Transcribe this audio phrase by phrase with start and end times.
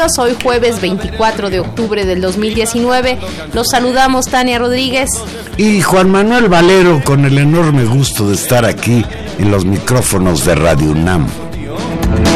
[0.00, 3.18] A Intermedios, hoy jueves 24 de octubre del 2019.
[3.52, 5.08] Los saludamos Tania Rodríguez
[5.56, 9.04] y Juan Manuel Valero con el enorme gusto de estar aquí
[9.38, 11.26] en los micrófonos de Radio UNAM.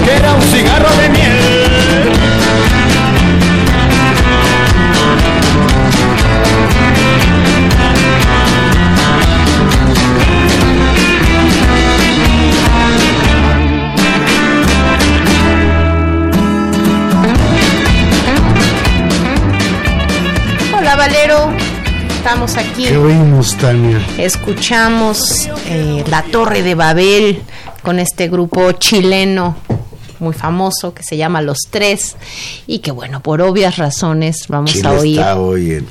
[0.05, 1.02] Que era un cigarro de
[22.84, 22.92] aquí.
[22.92, 24.00] ¿Qué oímos, Tania?
[24.18, 27.42] Escuchamos eh, La Torre de Babel
[27.82, 29.56] con este grupo chileno
[30.18, 32.16] muy famoso que se llama Los Tres
[32.66, 35.18] y que bueno, por obvias razones vamos Chile a oír.
[35.18, 35.88] está hoy en,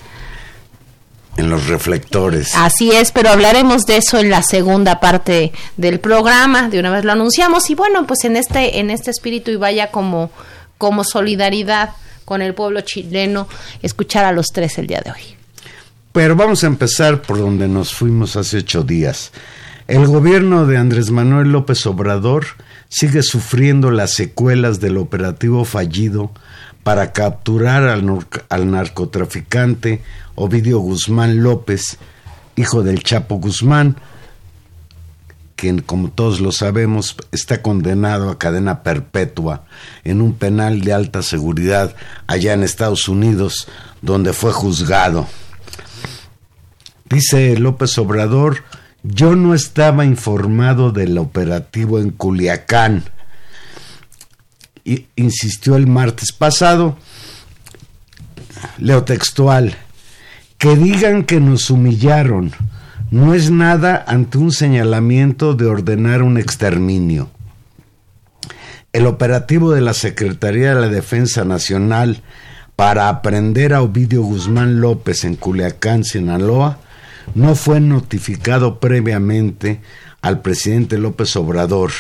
[1.38, 2.52] en los reflectores.
[2.56, 7.04] Así es, pero hablaremos de eso en la segunda parte del programa, de una vez
[7.04, 10.32] lo anunciamos y bueno, pues en este en este espíritu y vaya como
[10.78, 11.92] como solidaridad
[12.24, 13.50] con el pueblo chileno
[13.82, 15.41] escuchar a los tres el día de hoy.
[16.14, 19.32] Pero vamos a empezar por donde nos fuimos hace ocho días.
[19.88, 22.46] El gobierno de Andrés Manuel López Obrador
[22.90, 26.32] sigue sufriendo las secuelas del operativo fallido
[26.84, 30.02] para capturar al, narcotraficante
[30.36, 31.98] Ovidio Guzmán López,
[32.58, 33.96] hijo del Chapo Guzmán,
[35.56, 39.64] quien, como todos lo sabemos, está condenado a cadena perpetua
[40.04, 41.96] en un penal de alta seguridad
[42.28, 43.70] allá en Estados Unidos,
[44.02, 45.28] donde fue juzgado.
[47.12, 48.64] Dice López Obrador,
[49.04, 53.04] yo no estaba informado del operativo en Culiacán.
[55.18, 56.98] Insistió el martes pasado,
[58.78, 59.76] leo textual,
[60.58, 62.54] que digan que nos humillaron,
[63.10, 67.30] no es nada ante un señalamiento de ordenar un exterminio.
[68.94, 72.22] El operativo de la Secretaría de la Defensa Nacional
[72.78, 76.80] para aprender a Ovidio Guzmán López en Culiacán, Sinaloa,
[77.36, 79.82] no fue notificado previamente
[80.22, 81.92] al presidente López Obrador.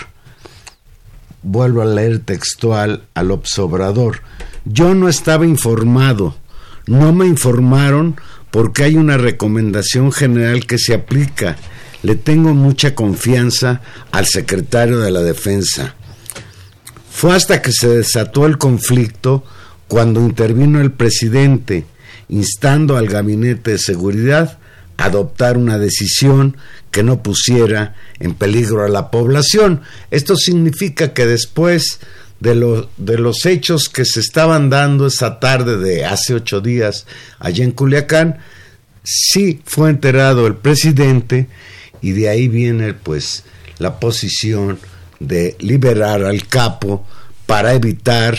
[1.44, 4.22] Vuelvo a leer textual a López Obrador.
[4.66, 6.36] Yo no estaba informado,
[6.86, 8.20] no me informaron
[8.52, 11.58] porque hay una recomendación general que se aplica.
[12.04, 13.82] Le tengo mucha confianza
[14.12, 15.96] al secretario de la Defensa.
[17.10, 19.44] Fue hasta que se desató el conflicto
[19.88, 21.86] cuando intervino el presidente,
[22.30, 24.60] instando al gabinete de seguridad
[24.98, 26.58] adoptar una decisión
[26.92, 29.82] que no pusiera en peligro a la población.
[30.12, 32.00] Esto significa que después
[32.40, 37.06] de, de los hechos que se estaban dando esa tarde de hace ocho días
[37.40, 38.40] allá en Culiacán,
[39.04, 41.48] sí fue enterado el presidente
[42.02, 43.44] y de ahí viene pues
[43.78, 44.80] la posición
[45.20, 47.06] de liberar al capo
[47.46, 48.38] para evitar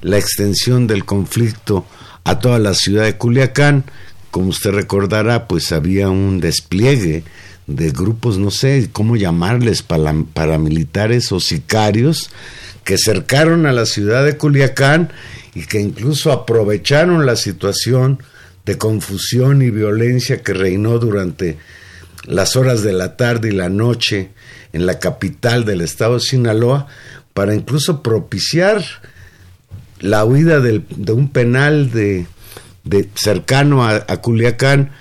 [0.00, 1.86] la extensión del conflicto
[2.24, 3.84] a toda la ciudad de Culiacán.
[4.32, 7.22] Como usted recordará, pues había un despliegue
[7.66, 12.30] de grupos, no sé cómo llamarles, paramilitares o sicarios,
[12.82, 15.12] que cercaron a la ciudad de Culiacán
[15.54, 18.22] y que incluso aprovecharon la situación
[18.64, 21.58] de confusión y violencia que reinó durante
[22.24, 24.30] las horas de la tarde y la noche
[24.72, 26.86] en la capital del estado de Sinaloa
[27.34, 28.82] para incluso propiciar
[30.00, 32.24] la huida de un penal de,
[33.14, 34.92] cercano a, a, Culiacán,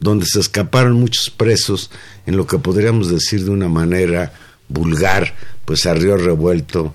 [0.00, 1.90] donde se escaparon muchos presos,
[2.26, 4.32] en lo que podríamos decir de una manera
[4.68, 5.34] vulgar,
[5.64, 6.92] pues a río revuelto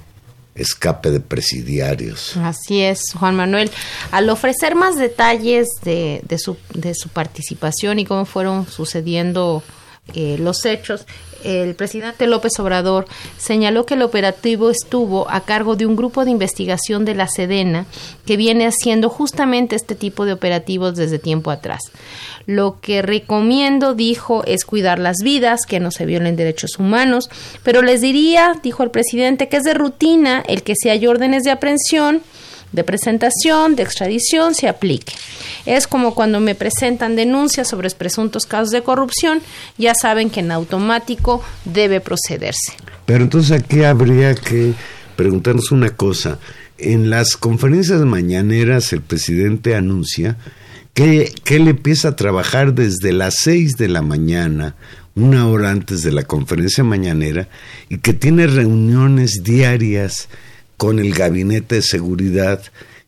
[0.57, 2.35] escape de presidiarios.
[2.37, 3.71] Así es, Juan Manuel.
[4.11, 9.63] Al ofrecer más detalles de, de, su, de su participación y cómo fueron sucediendo
[10.13, 11.05] eh, los hechos,
[11.43, 13.05] el presidente López Obrador
[13.37, 17.85] señaló que el operativo estuvo a cargo de un grupo de investigación de la Sedena
[18.25, 21.81] que viene haciendo justamente este tipo de operativos desde tiempo atrás.
[22.45, 27.29] Lo que recomiendo, dijo, es cuidar las vidas, que no se violen derechos humanos,
[27.63, 31.43] pero les diría, dijo el presidente, que es de rutina el que si hay órdenes
[31.43, 32.21] de aprehensión,
[32.71, 35.13] de presentación, de extradición, se aplique.
[35.65, 39.41] Es como cuando me presentan denuncias sobre presuntos casos de corrupción,
[39.77, 42.73] ya saben que en automático debe procederse.
[43.05, 44.73] Pero entonces aquí habría que
[45.15, 46.39] preguntarnos una cosa.
[46.77, 50.37] En las conferencias mañaneras el presidente anuncia
[50.93, 54.75] que, que él empieza a trabajar desde las seis de la mañana,
[55.15, 57.47] una hora antes de la conferencia mañanera,
[57.89, 60.27] y que tiene reuniones diarias
[60.77, 62.61] con el gabinete de seguridad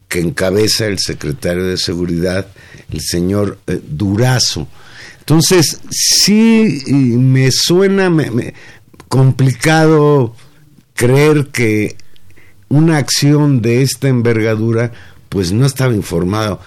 [0.07, 2.47] que encabeza el secretario de seguridad,
[2.91, 4.67] el señor eh, Durazo.
[5.19, 8.11] Entonces, sí me suena
[9.07, 10.35] complicado
[10.95, 11.95] creer que
[12.69, 14.91] una acción de esta envergadura
[15.29, 16.59] pues no estaba informado,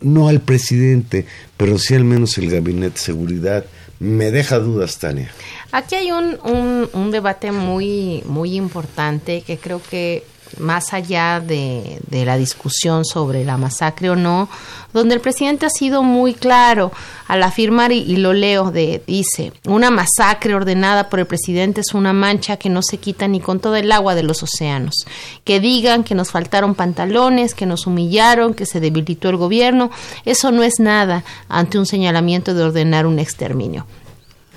[0.00, 1.26] no al presidente,
[1.56, 3.64] pero sí al menos el gabinete de seguridad.
[4.02, 5.30] Me deja dudas, Tania.
[5.70, 10.24] Aquí hay un, un, un, debate muy, muy importante que creo que
[10.58, 14.48] más allá de, de, la discusión sobre la masacre o no,
[14.92, 16.92] donde el presidente ha sido muy claro
[17.28, 21.94] al afirmar, y, y, lo leo, de, dice, una masacre ordenada por el presidente es
[21.94, 25.06] una mancha que no se quita ni con todo el agua de los océanos.
[25.44, 29.90] Que digan que nos faltaron pantalones, que nos humillaron, que se debilitó el gobierno,
[30.24, 33.86] eso no es nada ante un señalamiento de ordenar un exterminio.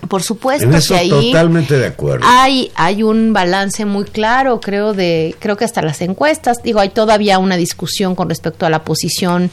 [0.08, 2.26] Por supuesto que ahí totalmente de acuerdo.
[2.28, 6.90] Hay hay un balance muy claro, creo de creo que hasta las encuestas, digo, hay
[6.90, 9.50] todavía una discusión con respecto a la posición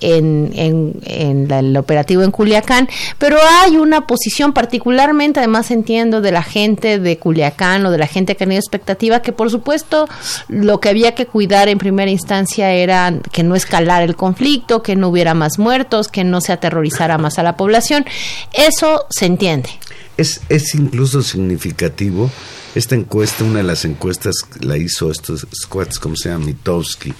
[0.00, 2.88] en, en, el operativo en Culiacán,
[3.18, 8.06] pero hay una posición particularmente, además entiendo, de la gente de Culiacán o de la
[8.06, 10.08] gente que ha tenido expectativa, que por supuesto
[10.48, 14.94] lo que había que cuidar en primera instancia era que no escalara el conflicto, que
[14.94, 18.04] no hubiera más muertos, que no se aterrorizara más a la población.
[18.52, 19.70] Eso se entiende.
[20.16, 22.30] Es, es incluso significativo.
[22.74, 27.12] Esta encuesta, una de las encuestas la hizo estos squats, como se llama, Mitowski,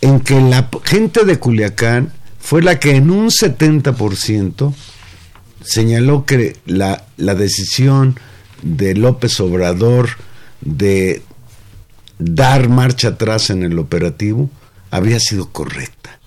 [0.00, 4.74] en que la gente de Culiacán fue la que en un 70%
[5.62, 8.18] señaló que la, la decisión
[8.62, 10.10] de López Obrador
[10.60, 11.22] de
[12.18, 14.50] dar marcha atrás en el operativo
[14.90, 16.18] había sido correcta.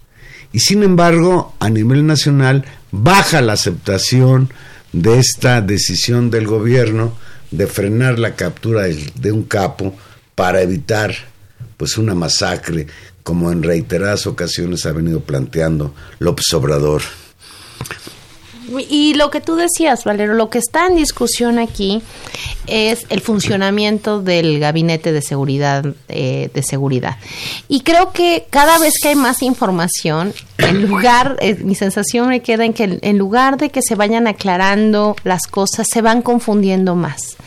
[0.54, 4.50] Y sin embargo, a nivel nacional baja la aceptación
[4.94, 7.14] de esta decisión del gobierno
[7.52, 9.96] de frenar la captura de un capo
[10.36, 11.14] para evitar
[11.78, 12.88] pues una masacre
[13.24, 17.02] como en reiteradas ocasiones ha venido planteando López Obrador.
[18.90, 22.02] Y lo que tú decías, Valero, lo que está en discusión aquí
[22.68, 27.18] es el funcionamiento del gabinete de seguridad eh, de seguridad.
[27.68, 32.42] Y creo que cada vez que hay más información, en lugar, eh, mi sensación me
[32.42, 36.96] queda en que en lugar de que se vayan aclarando las cosas, se van confundiendo
[36.96, 37.38] más.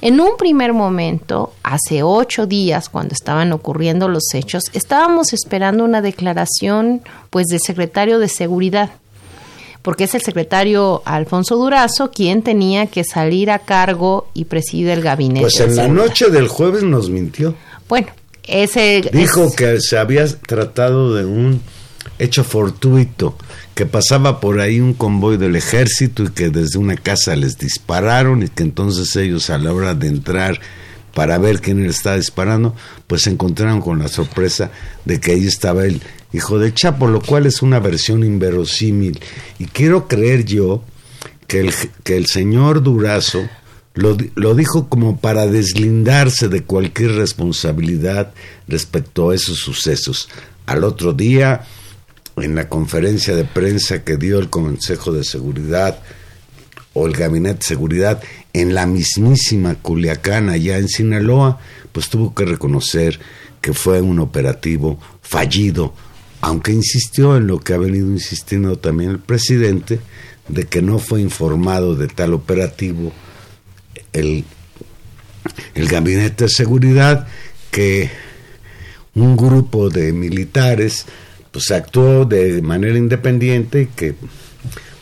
[0.00, 6.02] En un primer momento, hace ocho días, cuando estaban ocurriendo los hechos, estábamos esperando una
[6.02, 8.90] declaración, pues, del secretario de seguridad
[9.86, 15.00] porque es el secretario Alfonso Durazo quien tenía que salir a cargo y preside el
[15.00, 15.42] gabinete.
[15.42, 17.54] Pues en la noche del jueves nos mintió.
[17.88, 18.08] Bueno,
[18.42, 19.08] ese...
[19.12, 21.62] Dijo que se había tratado de un
[22.18, 23.36] hecho fortuito,
[23.76, 28.42] que pasaba por ahí un convoy del ejército y que desde una casa les dispararon
[28.42, 30.58] y que entonces ellos a la hora de entrar
[31.14, 32.74] para ver quién le estaba disparando,
[33.06, 34.72] pues se encontraron con la sorpresa
[35.04, 36.02] de que ahí estaba el
[36.36, 39.20] hijo de Chapo, lo cual es una versión inverosímil.
[39.58, 40.84] Y quiero creer yo
[41.46, 41.74] que el,
[42.04, 43.48] que el señor Durazo
[43.94, 48.32] lo, lo dijo como para deslindarse de cualquier responsabilidad
[48.68, 50.28] respecto a esos sucesos.
[50.66, 51.64] Al otro día,
[52.36, 56.00] en la conferencia de prensa que dio el Consejo de Seguridad
[56.92, 61.60] o el Gabinete de Seguridad en la mismísima Culiacán, allá en Sinaloa,
[61.92, 63.18] pues tuvo que reconocer
[63.60, 65.94] que fue un operativo fallido,
[66.46, 69.98] aunque insistió en lo que ha venido insistiendo también el presidente,
[70.46, 73.12] de que no fue informado de tal operativo
[74.12, 74.44] el,
[75.74, 77.26] el gabinete de seguridad
[77.72, 78.12] que
[79.16, 81.06] un grupo de militares
[81.50, 84.14] pues actuó de manera independiente y que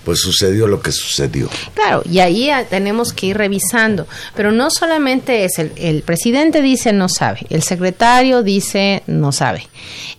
[0.04, 1.48] pues sucedió lo que sucedió.
[1.74, 4.06] Claro, y ahí tenemos que ir revisando,
[4.36, 9.68] pero no solamente es el, el presidente dice no sabe, el secretario dice no sabe.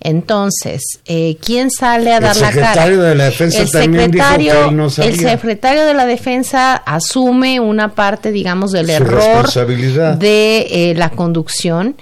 [0.01, 2.49] Entonces, eh, ¿quién sale a dar la cara?
[2.49, 5.11] El secretario de la defensa el también secretario, dijo que no sabía.
[5.11, 10.13] El secretario de la defensa asume una parte, digamos, del Su error responsabilidad.
[10.15, 11.95] de eh, la conducción.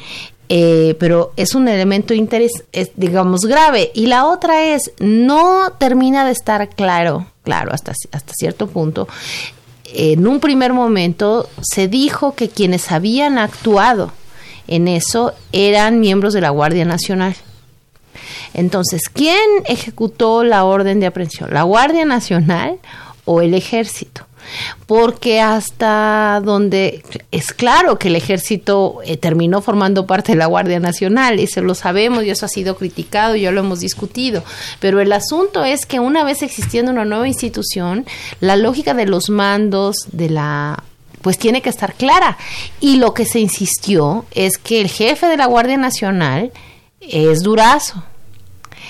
[0.49, 3.91] eh, pero es un elemento interés, es, digamos, grave.
[3.95, 9.07] Y la otra es, no termina de estar claro, claro, hasta, hasta cierto punto.
[9.85, 14.11] En un primer momento se dijo que quienes habían actuado
[14.67, 17.35] en eso eran miembros de la Guardia Nacional.
[18.53, 21.53] Entonces, ¿quién ejecutó la orden de aprehensión?
[21.53, 22.79] ¿La Guardia Nacional
[23.25, 24.25] o el Ejército?
[24.87, 30.79] Porque hasta donde es claro que el ejército eh, terminó formando parte de la Guardia
[30.79, 34.43] Nacional, y se lo sabemos, y eso ha sido criticado, y ya lo hemos discutido.
[34.79, 38.05] Pero el asunto es que una vez existiendo una nueva institución,
[38.39, 40.83] la lógica de los mandos, de la
[41.21, 42.37] pues tiene que estar clara.
[42.79, 46.51] Y lo que se insistió es que el jefe de la Guardia Nacional
[46.99, 48.03] es Durazo.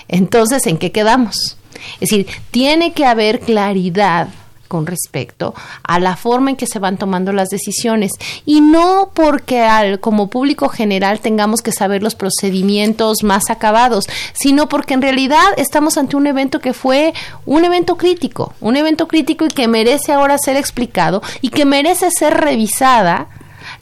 [0.08, 1.58] Entonces, ¿en qué quedamos?
[2.00, 4.28] Es decir, tiene que haber claridad
[4.74, 5.54] con respecto
[5.84, 8.12] a la forma en que se van tomando las decisiones
[8.44, 14.68] y no porque al, como público general tengamos que saber los procedimientos más acabados, sino
[14.68, 17.14] porque en realidad estamos ante un evento que fue
[17.46, 22.10] un evento crítico, un evento crítico y que merece ahora ser explicado y que merece
[22.10, 23.28] ser revisada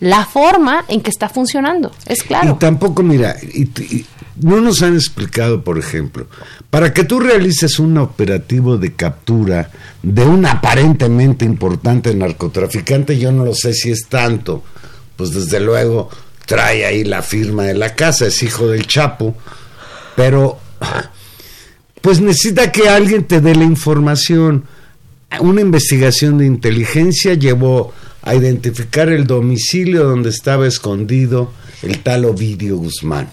[0.01, 2.55] la forma en que está funcionando, es claro.
[2.57, 4.05] Y tampoco, mira, y,
[4.41, 6.27] no nos han explicado, por ejemplo,
[6.71, 9.69] para que tú realices un operativo de captura
[10.01, 14.63] de un aparentemente importante narcotraficante, yo no lo sé si es tanto,
[15.17, 16.09] pues desde luego
[16.45, 19.35] trae ahí la firma de la casa, es hijo del Chapo,
[20.15, 20.59] pero
[21.99, 24.63] pues necesita que alguien te dé la información.
[25.41, 31.51] Una investigación de inteligencia llevó a identificar el domicilio donde estaba escondido
[31.83, 33.27] el tal Ovidio Guzmán.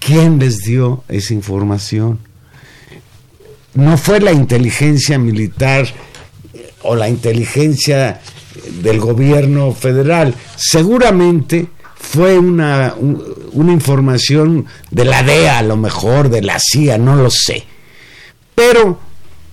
[0.00, 2.18] ¿Quién les dio esa información?
[3.74, 5.86] No fue la inteligencia militar
[6.82, 8.20] o la inteligencia
[8.82, 10.34] del gobierno federal.
[10.56, 16.98] Seguramente fue una, un, una información de la DEA, a lo mejor, de la CIA,
[16.98, 17.64] no lo sé.
[18.54, 19.00] Pero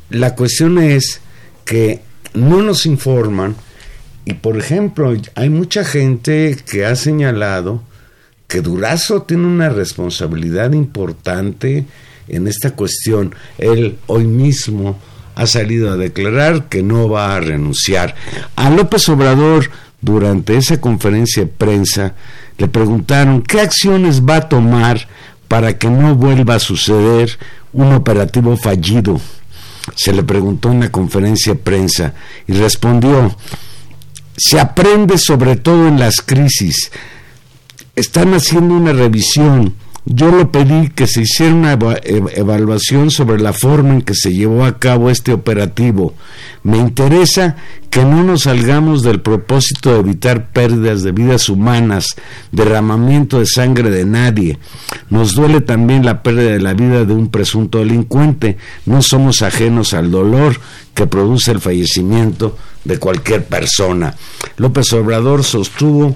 [0.09, 1.21] la cuestión es
[1.65, 2.01] que
[2.33, 3.55] no nos informan
[4.25, 7.81] y, por ejemplo, hay mucha gente que ha señalado
[8.47, 11.85] que Durazo tiene una responsabilidad importante
[12.31, 13.35] en esta cuestión.
[13.57, 14.97] Él hoy mismo
[15.35, 18.15] ha salido a declarar que no va a renunciar.
[18.55, 19.69] A López Obrador,
[20.01, 22.15] durante esa conferencia de prensa,
[22.57, 25.07] le preguntaron qué acciones va a tomar
[25.47, 27.37] para que no vuelva a suceder
[27.73, 29.19] un operativo fallido.
[29.95, 32.13] Se le preguntó en la conferencia de prensa
[32.47, 33.35] y respondió,
[34.37, 36.91] se aprende sobre todo en las crisis,
[37.95, 39.75] están haciendo una revisión.
[40.05, 44.65] Yo lo pedí que se hiciera una evaluación sobre la forma en que se llevó
[44.65, 46.15] a cabo este operativo.
[46.63, 47.55] Me interesa
[47.91, 52.15] que no nos salgamos del propósito de evitar pérdidas de vidas humanas,
[52.51, 54.57] derramamiento de sangre de nadie.
[55.11, 58.57] Nos duele también la pérdida de la vida de un presunto delincuente.
[58.87, 60.59] No somos ajenos al dolor
[60.95, 64.15] que produce el fallecimiento de cualquier persona.
[64.57, 66.15] López Obrador sostuvo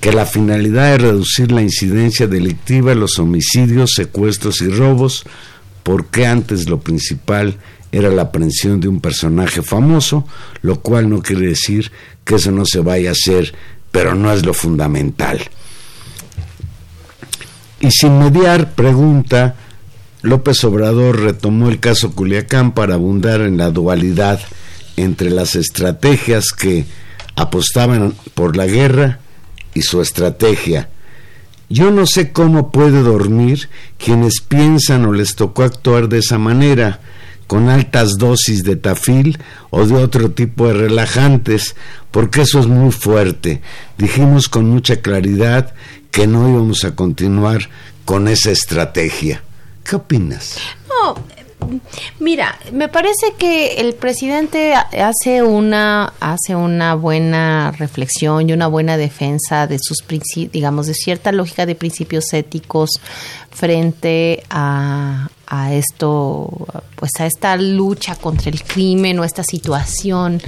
[0.00, 5.24] que la finalidad es reducir la incidencia delictiva, los homicidios, secuestros y robos,
[5.82, 7.56] porque antes lo principal
[7.90, 10.26] era la aprehensión de un personaje famoso,
[10.62, 11.90] lo cual no quiere decir
[12.24, 13.54] que eso no se vaya a hacer,
[13.90, 15.40] pero no es lo fundamental.
[17.80, 19.56] Y sin mediar, pregunta,
[20.22, 24.40] López Obrador retomó el caso Culiacán para abundar en la dualidad
[24.96, 26.86] entre las estrategias que
[27.36, 29.20] apostaban por la guerra
[29.74, 30.88] y su estrategia.
[31.68, 37.00] Yo no sé cómo puede dormir quienes piensan o les tocó actuar de esa manera,
[37.46, 39.38] con altas dosis de tafil
[39.70, 41.76] o de otro tipo de relajantes,
[42.10, 43.62] porque eso es muy fuerte.
[43.96, 45.74] Dijimos con mucha claridad
[46.10, 47.68] que no íbamos a continuar
[48.04, 49.42] con esa estrategia.
[49.84, 50.58] ¿Qué opinas?
[52.18, 58.96] Mira, me parece que el presidente hace una hace una buena reflexión y una buena
[58.96, 60.04] defensa de sus
[60.50, 62.90] digamos de cierta lógica de principios éticos
[63.50, 70.42] frente a, a esto, pues a esta lucha contra el crimen o esta situación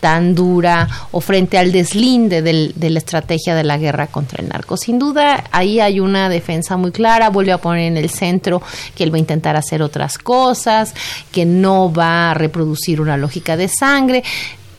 [0.00, 4.78] tan dura o frente al deslinde de la estrategia de la guerra contra el narco.
[4.78, 8.62] Sin duda, ahí hay una defensa muy clara, vuelve a poner en el centro
[8.94, 10.94] que él va a intentar hacer otras cosas,
[11.30, 14.24] que no va a reproducir una lógica de sangre,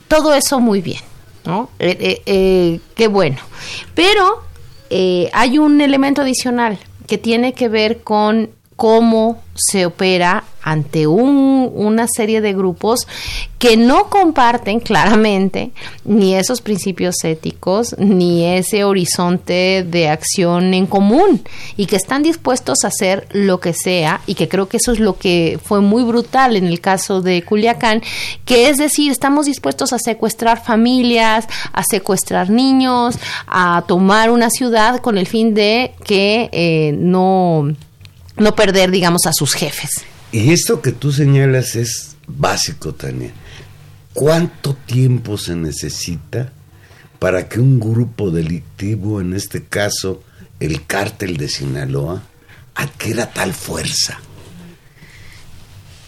[0.07, 1.01] todo eso muy bien,
[1.45, 1.69] ¿no?
[1.77, 3.37] Eh, eh, eh, qué bueno.
[3.93, 4.43] Pero
[5.33, 12.07] hay un elemento adicional que tiene que ver con cómo se opera ante un, una
[12.07, 13.07] serie de grupos
[13.57, 15.71] que no comparten claramente
[16.05, 21.41] ni esos principios éticos ni ese horizonte de acción en común
[21.75, 24.99] y que están dispuestos a hacer lo que sea y que creo que eso es
[24.99, 28.03] lo que fue muy brutal en el caso de Culiacán,
[28.45, 33.17] que es decir, estamos dispuestos a secuestrar familias, a secuestrar niños,
[33.47, 37.73] a tomar una ciudad con el fin de que eh, no
[38.37, 39.89] no perder, digamos, a sus jefes.
[40.31, 43.31] Y esto que tú señalas es básico, Tania.
[44.13, 46.51] ¿Cuánto tiempo se necesita
[47.19, 50.23] para que un grupo delictivo, en este caso
[50.59, 52.23] el cártel de Sinaloa,
[52.75, 54.19] adquiera tal fuerza?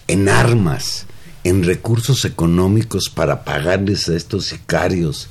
[0.07, 1.05] En armas,
[1.43, 5.29] en recursos económicos para pagarles a estos sicarios,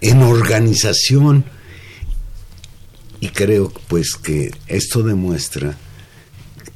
[0.00, 1.44] en organización
[3.22, 5.76] y creo pues que esto demuestra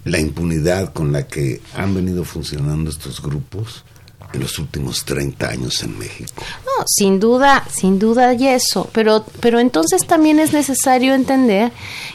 [0.05, 3.85] la impunidad con la que han venido funcionando estos grupos
[4.33, 6.45] en los últimos 30 años en México.
[6.65, 11.73] No, sin duda, sin duda y eso, pero pero entonces también es necesario entender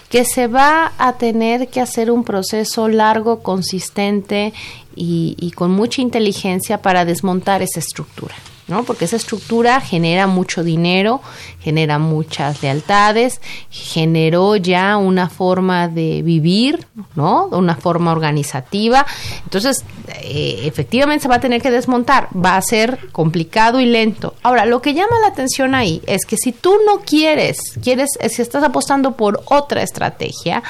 [0.09, 4.53] que se va a tener que hacer un proceso largo, consistente
[4.95, 8.35] y, y con mucha inteligencia para desmontar esa estructura.
[8.71, 8.83] ¿No?
[8.85, 11.21] Porque esa estructura genera mucho dinero,
[11.59, 17.47] genera muchas lealtades, generó ya una forma de vivir, ¿no?
[17.51, 19.05] Una forma organizativa.
[19.43, 19.83] Entonces,
[20.21, 24.35] eh, efectivamente se va a tener que desmontar, va a ser complicado y lento.
[24.41, 28.41] Ahora, lo que llama la atención ahí es que si tú no quieres, quieres, si
[28.41, 30.63] estás apostando por otra estrategia,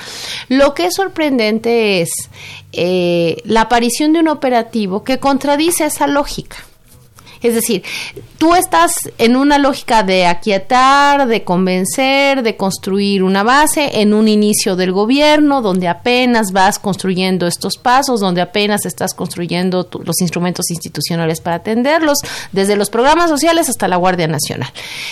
[0.50, 2.10] lo que es sorprendente es
[2.74, 6.58] eh, la aparición de un operativo que contradice esa lógica.
[7.42, 7.84] Es decir,
[8.38, 14.28] tú estás en una lógica de aquietar, de convencer, de construir una base en un
[14.28, 20.70] inicio del gobierno, donde apenas vas construyendo estos pasos, donde apenas estás construyendo los instrumentos
[20.70, 22.20] institucionales para atenderlos,
[22.52, 24.72] desde los programas sociales hasta la Guardia Nacional.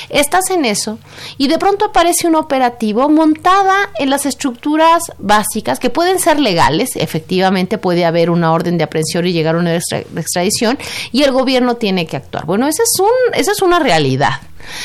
[0.10, 1.00] Estás en eso
[1.38, 6.92] y de pronto aparece un operativo montada en las estructuras básicas que pueden ser legales,
[6.96, 10.78] efectivamente puede haber una orden de aprehensión y llegar a una extradición
[11.12, 12.46] y el gobierno tiene que actuar.
[12.46, 14.42] Bueno, esa es, un, esa es una realidad.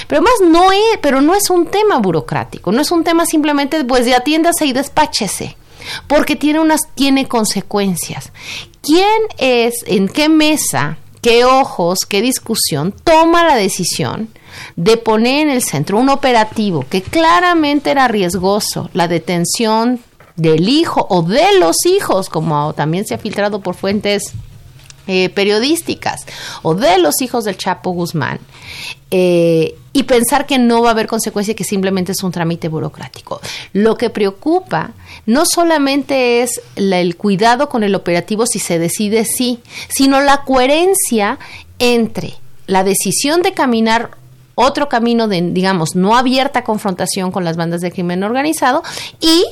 [0.09, 3.85] Pero más no es, pero no es un tema burocrático, no es un tema simplemente
[3.85, 5.57] pues de atiéndase y despáchese,
[6.07, 8.33] porque tiene unas tiene consecuencias.
[8.83, 14.29] ¿Quién es en qué mesa, qué ojos, qué discusión toma la decisión
[14.77, 20.01] de poner en el centro un operativo que claramente era riesgoso, la detención
[20.37, 24.33] del hijo o de los hijos, como también se ha filtrado por fuentes
[25.07, 26.27] eh, periodísticas
[26.63, 28.41] o de los hijos del Chapo Guzmán
[29.11, 33.41] eh, y pensar que no va a haber consecuencia, que simplemente es un trámite burocrático.
[33.73, 34.93] Lo que preocupa
[35.27, 41.39] no solamente es el cuidado con el operativo si se decide sí, sino la coherencia
[41.79, 42.35] entre
[42.67, 44.13] la decisión de caminar
[44.55, 48.83] otro camino de, digamos, no abierta confrontación con las bandas de crimen organizado
[49.21, 49.45] y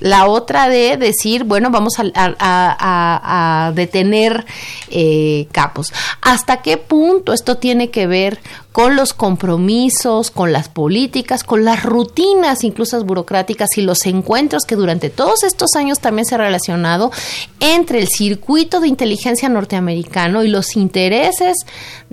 [0.00, 4.44] la otra de decir, bueno, vamos a, detener
[4.90, 5.92] eh, capos.
[6.22, 8.40] ¿Hasta qué punto esto tiene que ver
[8.72, 14.76] con los compromisos, con las políticas, con las rutinas incluso burocráticas y los encuentros que
[14.76, 17.10] durante todos estos años también se ha relacionado
[17.58, 21.56] entre el circuito de inteligencia norteamericano y los intereses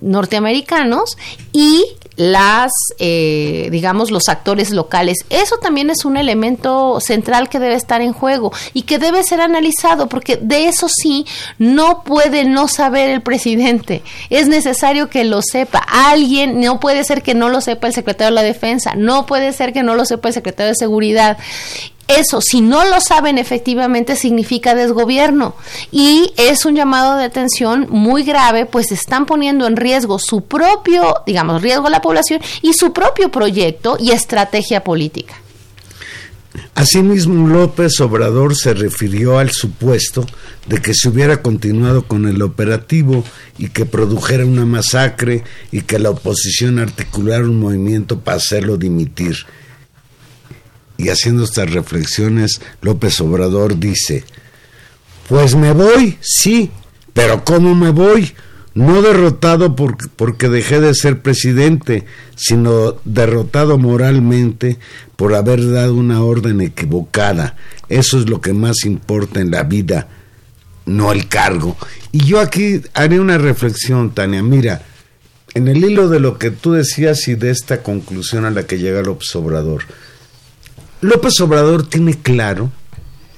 [0.01, 1.17] norteamericanos
[1.51, 1.85] y
[2.17, 5.19] las, eh, digamos, los actores locales.
[5.29, 9.39] Eso también es un elemento central que debe estar en juego y que debe ser
[9.39, 11.25] analizado porque de eso sí
[11.59, 14.03] no puede no saber el presidente.
[14.29, 18.31] Es necesario que lo sepa alguien no puede ser que no lo sepa el secretario
[18.31, 21.37] de la Defensa, no puede ser que no lo sepa el secretario de Seguridad.
[22.07, 25.55] Eso, si no lo saben efectivamente, significa desgobierno.
[25.91, 31.17] Y es un llamado de atención muy grave, pues están poniendo en riesgo su propio,
[31.25, 35.35] digamos, riesgo a la población y su propio proyecto y estrategia política.
[36.75, 40.25] Asimismo, López Obrador se refirió al supuesto
[40.67, 43.23] de que se hubiera continuado con el operativo
[43.57, 49.37] y que produjera una masacre y que la oposición articulara un movimiento para hacerlo dimitir.
[50.97, 54.23] Y haciendo estas reflexiones, López Obrador dice,
[55.29, 56.71] pues me voy, sí,
[57.13, 58.33] pero ¿cómo me voy?
[58.73, 62.05] No derrotado porque dejé de ser presidente,
[62.35, 64.77] sino derrotado moralmente
[65.15, 67.55] por haber dado una orden equivocada.
[67.89, 70.07] Eso es lo que más importa en la vida,
[70.85, 71.75] no el cargo.
[72.11, 74.43] Y yo aquí haré una reflexión, Tania.
[74.43, 74.83] Mira,
[75.55, 78.77] en el hilo de lo que tú decías y de esta conclusión a la que
[78.77, 79.83] llega López Obrador,
[81.01, 82.71] López Obrador tiene claro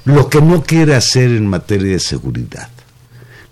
[0.06, 2.70] lo que no quiere hacer en materia de seguridad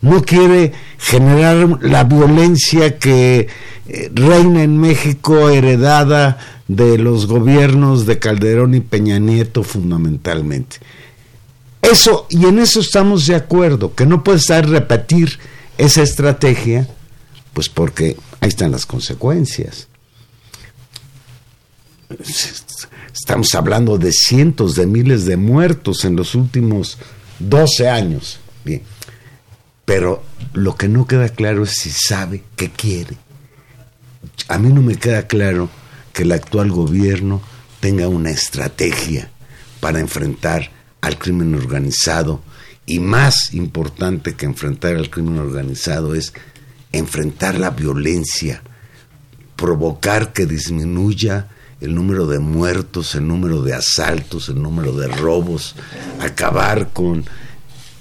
[0.02, 3.48] no quiere generar la violencia que
[3.88, 10.78] eh, reina en México heredada de los gobiernos de Calderón y Peña Nieto fundamentalmente.
[11.82, 15.40] Eso, y en eso estamos de acuerdo, que no puede estar repetir
[15.78, 16.88] esa estrategia,
[17.54, 19.88] pues porque ahí están las consecuencias.
[23.20, 26.98] Estamos hablando de cientos de miles de muertos en los últimos
[27.40, 28.40] 12 años.
[28.64, 28.84] Bien
[29.88, 33.16] pero lo que no queda claro es si sabe qué quiere.
[34.50, 35.70] A mí no me queda claro
[36.12, 37.42] que el actual gobierno
[37.80, 39.32] tenga una estrategia
[39.80, 42.42] para enfrentar al crimen organizado
[42.86, 46.34] y más importante que enfrentar al crimen organizado es
[46.92, 48.64] enfrentar la violencia,
[49.56, 51.48] provocar que disminuya
[51.82, 55.76] el número de muertos, el número de asaltos, el número de robos,
[56.20, 57.26] acabar con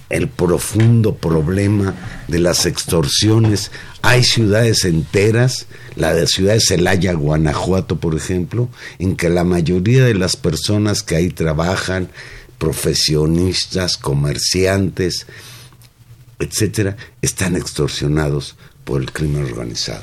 [0.08, 1.94] el profundo problema
[2.28, 3.70] de las extorsiones.
[4.02, 10.04] Hay ciudades enteras, la de ciudad de Celaya, Guanajuato, por ejemplo, en que la mayoría
[10.04, 12.08] de las personas que ahí trabajan,
[12.58, 15.26] profesionistas, comerciantes,
[16.38, 18.56] etcétera, están extorsionados
[18.86, 20.02] por el crimen organizado.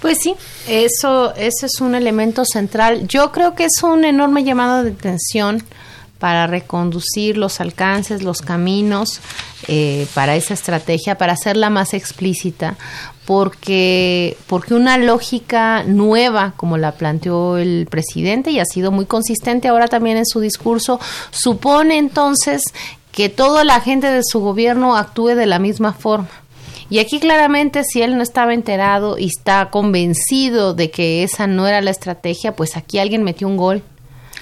[0.00, 0.34] Pues sí,
[0.66, 3.06] eso, ese es un elemento central.
[3.06, 5.62] Yo creo que es un enorme llamado de atención
[6.18, 9.20] para reconducir los alcances, los caminos
[9.68, 12.76] eh, para esa estrategia, para hacerla más explícita,
[13.26, 19.68] porque, porque una lógica nueva, como la planteó el presidente y ha sido muy consistente
[19.68, 21.00] ahora también en su discurso,
[21.32, 22.62] supone entonces
[23.10, 26.30] que toda la gente de su gobierno actúe de la misma forma.
[26.92, 31.66] Y aquí claramente si él no estaba enterado y está convencido de que esa no
[31.66, 33.82] era la estrategia, pues aquí alguien metió un gol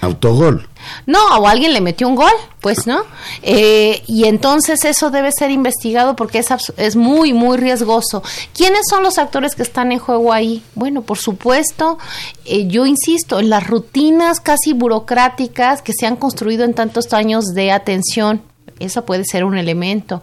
[0.01, 0.69] autogol.
[1.07, 3.03] No, o alguien le metió un gol, pues, ¿no?
[3.43, 8.25] Eh, y entonces eso debe ser investigado porque es, es muy, muy riesgoso.
[8.53, 10.65] ¿Quiénes son los actores que están en juego ahí?
[10.75, 11.99] Bueno, por supuesto,
[12.47, 17.45] eh, yo insisto, en las rutinas casi burocráticas que se han construido en tantos años
[17.55, 18.43] de atención
[18.81, 20.23] eso puede ser un elemento.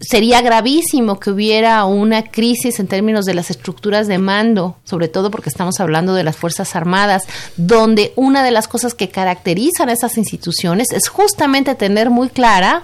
[0.00, 5.30] Sería gravísimo que hubiera una crisis en términos de las estructuras de mando, sobre todo
[5.30, 7.24] porque estamos hablando de las Fuerzas Armadas,
[7.58, 12.82] donde una de las cosas que caracterizan a esas instituciones es justamente tener muy clara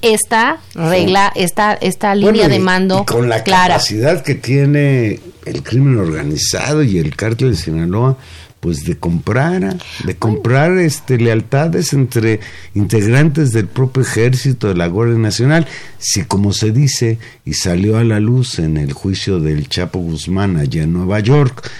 [0.00, 6.82] esta regla, esta, esta línea de mando con la capacidad que tiene el crimen organizado
[6.82, 8.16] y el cártel de Sinaloa
[8.64, 12.40] pues de comprar, de comprar este lealtades entre
[12.74, 15.66] integrantes del propio ejército de la Guardia Nacional,
[15.98, 20.56] si como se dice y salió a la luz en el juicio del Chapo Guzmán
[20.56, 21.70] allá en Nueva York,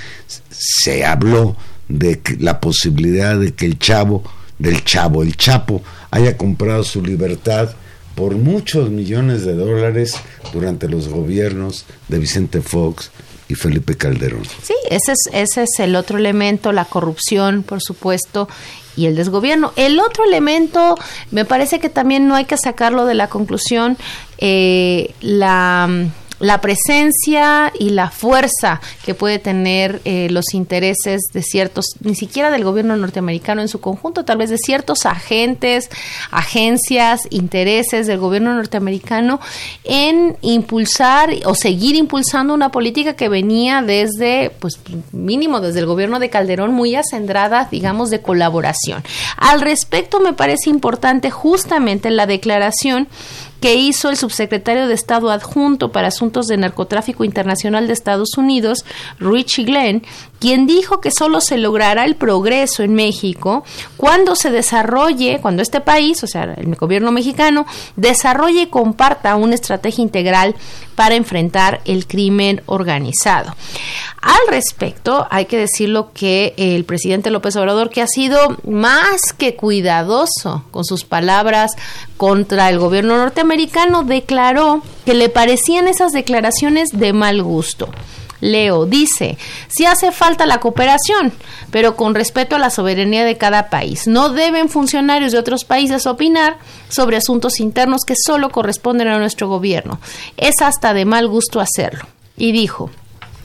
[0.50, 1.56] se habló
[1.88, 4.22] de la posibilidad de que el chavo,
[4.58, 7.70] del chavo, el Chapo, haya comprado su libertad
[8.14, 10.16] por muchos millones de dólares
[10.52, 13.10] durante los gobiernos de Vicente Fox,
[13.48, 14.44] y Felipe Calderón.
[14.62, 18.48] Sí, ese es, ese es el otro elemento, la corrupción, por supuesto,
[18.96, 19.72] y el desgobierno.
[19.76, 20.96] El otro elemento,
[21.30, 23.96] me parece que también no hay que sacarlo de la conclusión,
[24.38, 25.88] eh, la
[26.40, 32.50] la presencia y la fuerza que puede tener eh, los intereses de ciertos, ni siquiera
[32.50, 35.90] del gobierno norteamericano en su conjunto, tal vez de ciertos agentes,
[36.30, 39.40] agencias, intereses del gobierno norteamericano
[39.84, 44.78] en impulsar o seguir impulsando una política que venía desde, pues
[45.12, 49.02] mínimo desde el gobierno de Calderón, muy acendrada, digamos, de colaboración.
[49.36, 53.08] Al respecto, me parece importante justamente la declaración
[53.64, 58.84] que hizo el subsecretario de Estado adjunto para asuntos de narcotráfico internacional de Estados Unidos,
[59.18, 60.02] Richie Glenn,
[60.44, 63.64] quien dijo que solo se logrará el progreso en México
[63.96, 67.64] cuando se desarrolle, cuando este país, o sea, el gobierno mexicano,
[67.96, 70.54] desarrolle y comparta una estrategia integral
[70.96, 73.56] para enfrentar el crimen organizado.
[74.20, 79.56] Al respecto, hay que decirlo que el presidente López Obrador, que ha sido más que
[79.56, 81.72] cuidadoso con sus palabras
[82.18, 87.88] contra el gobierno norteamericano, declaró que le parecían esas declaraciones de mal gusto
[88.44, 91.32] Leo dice, si hace falta la cooperación,
[91.70, 94.06] pero con respeto a la soberanía de cada país.
[94.06, 99.48] No deben funcionarios de otros países opinar sobre asuntos internos que solo corresponden a nuestro
[99.48, 99.98] gobierno.
[100.36, 102.06] Es hasta de mal gusto hacerlo.
[102.36, 102.90] Y dijo,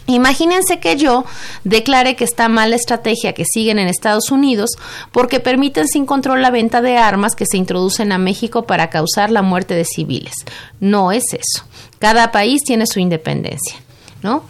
[0.09, 1.23] Imagínense que yo
[1.63, 4.71] declare que está mal la estrategia que siguen en Estados Unidos
[5.11, 9.29] porque permiten sin control la venta de armas que se introducen a México para causar
[9.29, 10.33] la muerte de civiles.
[10.79, 11.63] No es eso.
[11.99, 13.75] Cada país tiene su independencia,
[14.23, 14.43] ¿no?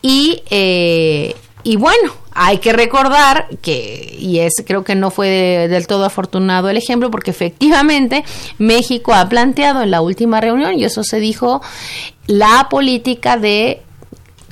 [0.00, 5.86] Y, eh, y bueno, hay que recordar que, y es creo que no fue del
[5.86, 8.24] todo afortunado el ejemplo, porque efectivamente
[8.58, 11.62] México ha planteado en la última reunión, y eso se dijo,
[12.26, 13.82] la política de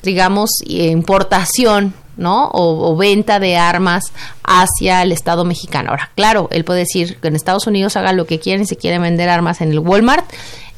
[0.03, 2.49] digamos, importación ¿no?
[2.53, 4.11] O, venta de armas
[4.43, 5.89] hacia el Estado mexicano.
[5.89, 9.01] Ahora, claro, él puede decir que en Estados Unidos haga lo que quieren, si quieren
[9.01, 10.25] vender armas en el Walmart,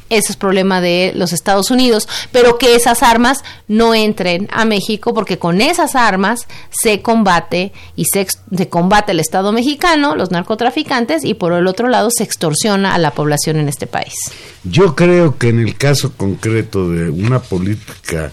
[0.09, 5.13] ese es problema de los Estados Unidos, pero que esas armas no entren a México
[5.13, 11.23] porque con esas armas se combate y se, se, combate el Estado mexicano, los narcotraficantes
[11.23, 14.13] y por el otro lado se extorsiona a la población en este país.
[14.63, 18.31] Yo creo que en el caso concreto de una política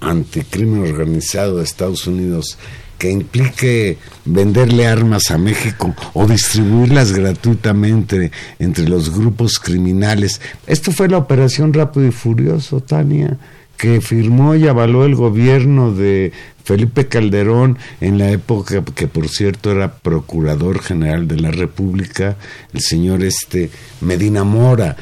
[0.00, 2.58] anticrimen organizado de Estados Unidos
[2.98, 10.40] que implique venderle armas a México o distribuirlas gratuitamente entre los grupos criminales.
[10.66, 13.36] Esto fue la operación Rápido y Furioso, Tania,
[13.76, 16.32] que firmó y avaló el gobierno de
[16.64, 22.36] Felipe Calderón en la época que por cierto era procurador general de la República,
[22.72, 24.96] el señor este Medina Mora.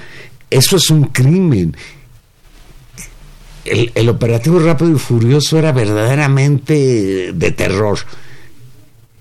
[0.51, 1.77] Eso es un crimen
[3.65, 7.99] el, operativo rápido y furioso era verdaderamente de terror.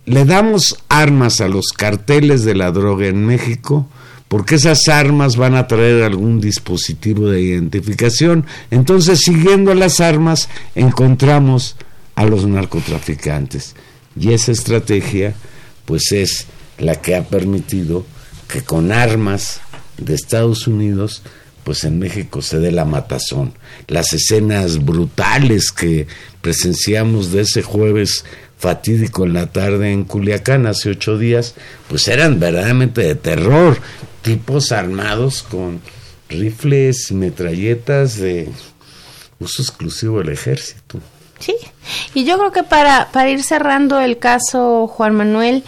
[0.06, 3.88] Le damos armas a los carteles de la droga en México
[4.28, 8.46] porque esas armas van a traer algún dispositivo de identificación.
[8.72, 11.76] Entonces, siguiendo las armas, encontramos
[12.16, 13.76] a los narcotraficantes.
[14.20, 15.36] Y esa estrategia,
[15.86, 16.48] pues es
[16.80, 18.06] la que ha permitido
[18.48, 19.62] que con armas
[19.98, 21.22] de Estados Unidos
[21.64, 23.54] pues en México se dé la matazón.
[23.88, 26.08] Las escenas brutales que
[26.42, 28.26] presenciamos de ese jueves
[28.58, 31.56] fatídico en la tarde en Culiacán hace ocho días,
[31.90, 33.78] pues eran verdaderamente de terror,
[34.22, 35.82] tipos armados con
[36.30, 38.50] rifles metralletas de
[39.40, 41.00] uso exclusivo del ejército.
[41.40, 41.56] Sí,
[42.14, 45.66] y yo creo que para, para ir cerrando el caso, Juan Manuel,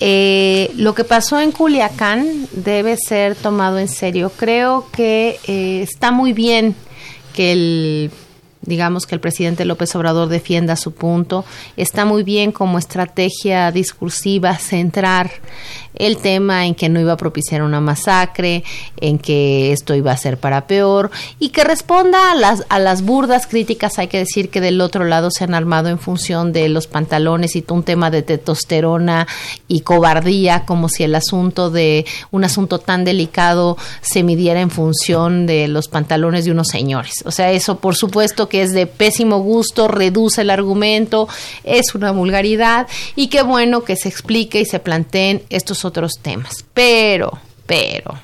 [0.00, 4.30] eh, lo que pasó en Culiacán debe ser tomado en serio.
[4.36, 6.74] Creo que eh, está muy bien
[7.34, 8.10] que el
[8.68, 11.44] digamos que el presidente López Obrador defienda su punto.
[11.76, 15.30] Está muy bien como estrategia discursiva centrar
[15.94, 18.62] el tema en que no iba a propiciar una masacre,
[18.98, 23.02] en que esto iba a ser para peor y que responda a las, a las
[23.02, 23.98] burdas críticas.
[23.98, 27.56] Hay que decir que del otro lado se han armado en función de los pantalones
[27.56, 29.26] y un tema de testosterona
[29.66, 35.46] y cobardía, como si el asunto de un asunto tan delicado se midiera en función
[35.46, 37.22] de los pantalones de unos señores.
[37.24, 41.28] O sea, eso por supuesto que es de pésimo gusto, reduce el argumento,
[41.64, 46.64] es una vulgaridad y qué bueno que se explique y se planteen estos otros temas.
[46.74, 48.14] Pero, pero,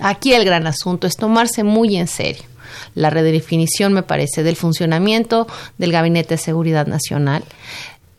[0.00, 2.44] aquí el gran asunto es tomarse muy en serio
[2.94, 5.46] la redefinición, me parece, del funcionamiento
[5.78, 7.44] del Gabinete de Seguridad Nacional,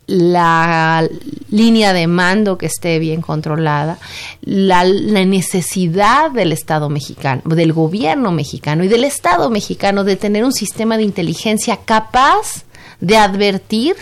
[0.07, 1.07] la
[1.49, 3.99] línea de mando que esté bien controlada,
[4.41, 10.45] la, la, necesidad del Estado mexicano, del gobierno mexicano y del Estado mexicano de tener
[10.45, 12.63] un sistema de inteligencia capaz
[13.01, 13.95] de advertir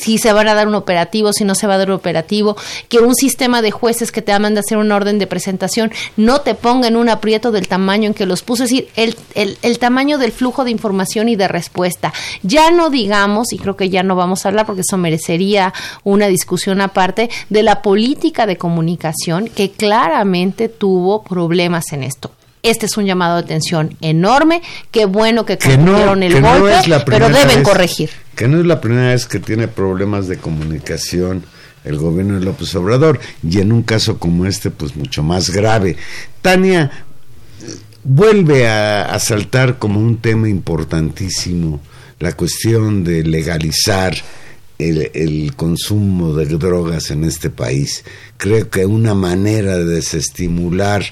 [0.00, 2.56] si se van a dar un operativo, si no se va a dar un operativo,
[2.88, 6.40] que un sistema de jueces que te mandan a hacer una orden de presentación no
[6.40, 9.58] te ponga en un aprieto del tamaño en que los puso, es decir, el, el,
[9.62, 12.12] el tamaño del flujo de información y de respuesta.
[12.42, 15.72] Ya no digamos, y creo que ya no vamos a hablar porque eso merecería
[16.04, 22.30] una discusión aparte, de la política de comunicación que claramente tuvo problemas en esto
[22.62, 24.62] este es un llamado de atención enorme.
[24.90, 28.10] Qué bueno que, que el golpe, pero deben corregir.
[28.34, 31.44] Que no es la primera vez que tiene problemas de comunicación
[31.84, 35.96] el gobierno de López Obrador y en un caso como este, pues mucho más grave.
[36.42, 36.90] Tania,
[38.04, 41.80] vuelve a, saltar como un tema importantísimo
[42.18, 44.14] la cuestión de legalizar
[44.78, 48.04] el, el, consumo de drogas en este país.
[48.36, 51.02] Creo que una manera de desestimular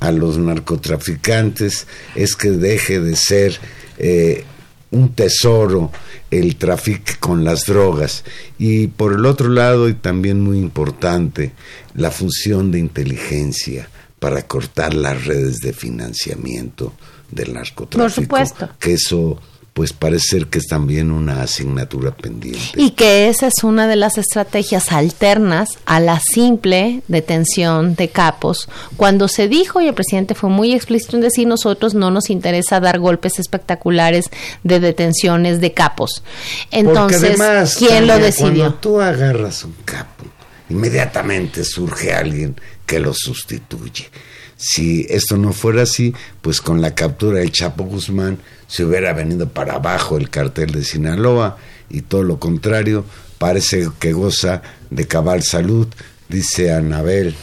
[0.00, 3.58] a los narcotraficantes es que deje de ser
[3.98, 4.44] eh,
[4.90, 5.90] un tesoro
[6.30, 8.24] el tráfico con las drogas.
[8.58, 11.52] Y por el otro lado y también muy importante
[11.94, 16.92] la función de inteligencia para cortar las redes de financiamiento
[17.30, 18.70] del narcotráfico por supuesto.
[18.78, 19.40] que eso
[19.76, 22.60] pues parece ser que es también una asignatura pendiente.
[22.76, 28.70] Y que esa es una de las estrategias alternas a la simple detención de capos.
[28.96, 32.80] Cuando se dijo, y el presidente fue muy explícito en decir, nosotros no nos interesa
[32.80, 34.30] dar golpes espectaculares
[34.64, 36.22] de detenciones de capos.
[36.70, 37.38] Entonces,
[37.76, 38.62] ¿quién lo decidió?
[38.62, 40.24] Cuando tú agarras un capo,
[40.70, 44.08] inmediatamente surge alguien que lo sustituye.
[44.56, 49.48] Si esto no fuera así, pues con la captura del Chapo Guzmán se hubiera venido
[49.48, 51.56] para abajo el cartel de Sinaloa
[51.88, 53.04] y todo lo contrario,
[53.38, 55.88] parece que goza de cabal salud,
[56.28, 57.34] dice Anabel.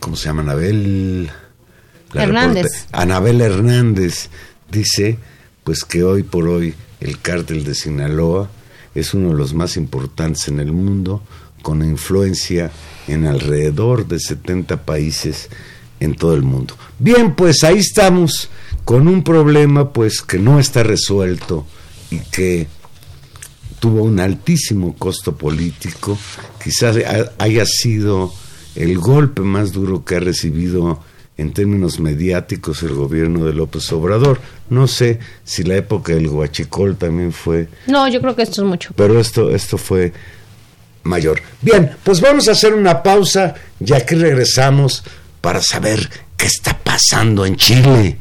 [0.00, 1.30] ¿Cómo se llama Anabel?
[2.14, 2.66] Hernández.
[2.92, 4.28] Anabel Hernández
[4.70, 5.18] dice
[5.64, 8.50] pues que hoy por hoy el cártel de Sinaloa
[8.94, 11.22] es uno de los más importantes en el mundo,
[11.62, 12.70] con influencia
[13.06, 15.48] en alrededor de 70 países
[16.00, 16.74] en todo el mundo.
[16.98, 18.50] Bien, pues ahí estamos
[18.84, 21.66] con un problema pues que no está resuelto
[22.10, 22.66] y que
[23.78, 26.18] tuvo un altísimo costo político,
[26.62, 26.96] quizás
[27.38, 28.32] haya sido
[28.74, 31.00] el golpe más duro que ha recibido
[31.36, 34.40] en términos mediáticos el gobierno de López Obrador.
[34.68, 37.68] No sé si la época del Huachicol también fue.
[37.86, 38.92] No, yo creo que esto es mucho.
[38.94, 40.12] Pero esto, esto fue
[41.02, 41.40] mayor.
[41.62, 45.02] Bien, pues vamos a hacer una pausa ya que regresamos
[45.40, 48.18] para saber qué está pasando en Chile.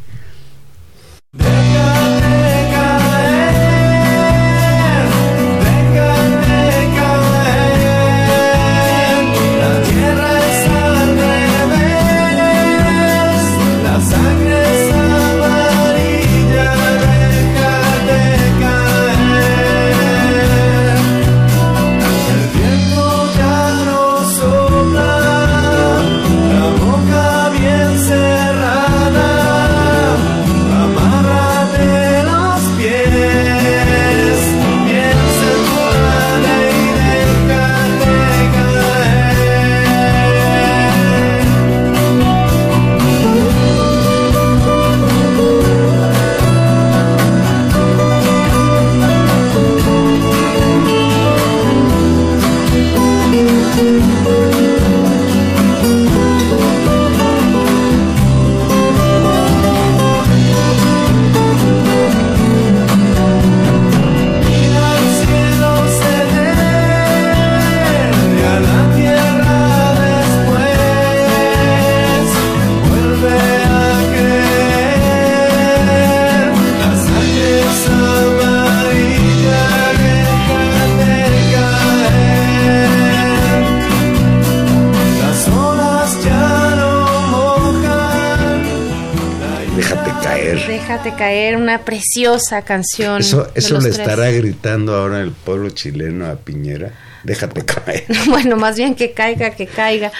[91.89, 93.21] Preciosa canción.
[93.21, 96.93] Eso, eso le estará gritando ahora el pueblo chileno a Piñera.
[97.23, 98.06] Déjate caer.
[98.28, 100.12] bueno, más bien que caiga, que caiga.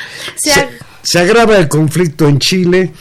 [1.04, 2.92] se agrava el conflicto en Chile.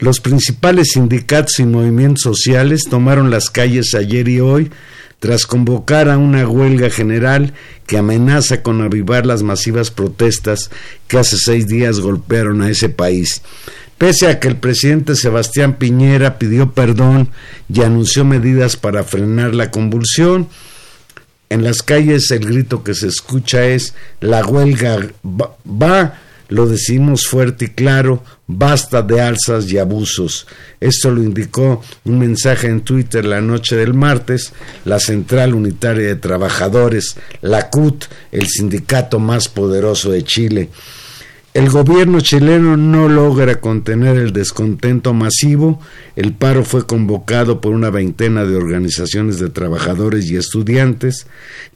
[0.00, 4.70] Los principales sindicatos y movimientos sociales tomaron las calles ayer y hoy
[5.20, 7.54] tras convocar a una huelga general
[7.86, 10.70] que amenaza con avivar las masivas protestas
[11.08, 13.40] que hace seis días golpearon a ese país.
[13.98, 17.30] Pese a que el presidente Sebastián Piñera pidió perdón
[17.72, 20.48] y anunció medidas para frenar la convulsión,
[21.48, 27.66] en las calles el grito que se escucha es la huelga va, lo decimos fuerte
[27.66, 30.46] y claro, basta de alzas y abusos.
[30.80, 34.52] Esto lo indicó un mensaje en Twitter la noche del martes,
[34.84, 40.70] la Central Unitaria de Trabajadores, la CUT, el sindicato más poderoso de Chile.
[41.56, 45.80] El gobierno chileno no logra contener el descontento masivo.
[46.14, 51.26] El paro fue convocado por una veintena de organizaciones de trabajadores y estudiantes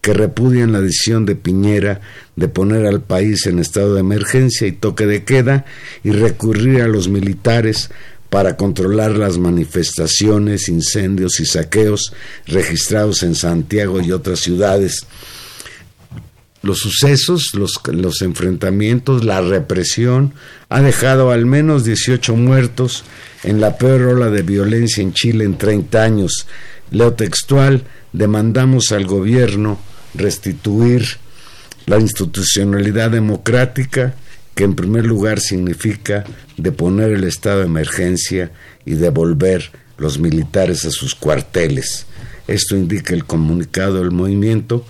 [0.03, 2.03] que repudian la decisión de Piñera
[2.37, 5.65] de poner al país en estado de emergencia y toque de queda
[6.05, 7.91] y recurrir a los militares
[8.29, 12.13] para controlar las manifestaciones, incendios y saqueos
[12.47, 15.07] registrados en Santiago y otras ciudades
[16.63, 20.35] los sucesos, los, enfrentamientos, la represión,
[20.69, 23.05] ha dejado al menos 18 muertos
[23.45, 26.47] en la peor ola de violencia en Chile en 30 años.
[26.91, 29.79] Leo textual, demandamos al gobierno
[30.15, 31.07] restituir
[31.87, 34.15] la institucionalidad democrática,
[34.55, 36.25] que en primer lugar significa
[36.57, 38.53] deponer el estado de emergencia
[38.85, 42.07] y devolver los militares a sus cuarteles.
[42.47, 44.85] Esto indica el comunicado del movimiento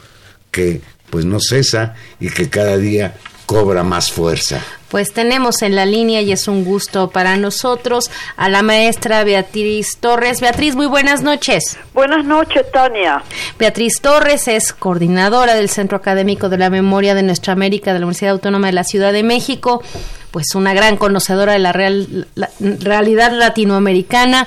[0.51, 0.81] que
[1.11, 3.15] pues no cesa y que cada día
[3.51, 4.63] cobra más fuerza.
[4.91, 9.99] Pues tenemos en la línea y es un gusto para nosotros a la maestra Beatriz
[9.99, 10.41] Torres.
[10.41, 11.77] Beatriz, muy buenas noches.
[11.93, 13.25] Buenas noches, Tania.
[13.59, 18.07] Beatriz Torres es coordinadora del Centro Académico de la Memoria de Nuestra América de la
[18.07, 19.83] Universidad Autónoma de la Ciudad de México,
[20.31, 24.47] pues una gran conocedora de la, realidad latinoamericana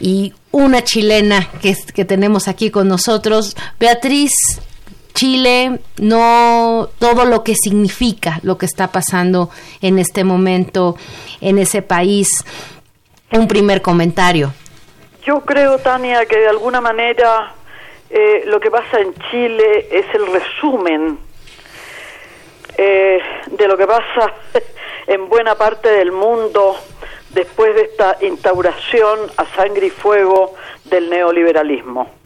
[0.00, 3.56] y una chilena que, que tenemos aquí con nosotros.
[3.78, 4.32] Beatriz,
[5.14, 9.50] Chile, no todo lo que significa lo que está pasando
[9.80, 10.96] en este momento
[11.40, 12.44] en ese país.
[13.30, 14.52] Un primer comentario.
[15.24, 17.54] Yo creo, Tania, que de alguna manera
[18.10, 21.18] eh, lo que pasa en Chile es el resumen
[22.76, 23.18] eh,
[23.50, 24.34] de lo que pasa
[25.06, 26.76] en buena parte del mundo
[27.30, 30.54] después de esta instauración a sangre y fuego
[30.84, 32.21] del neoliberalismo.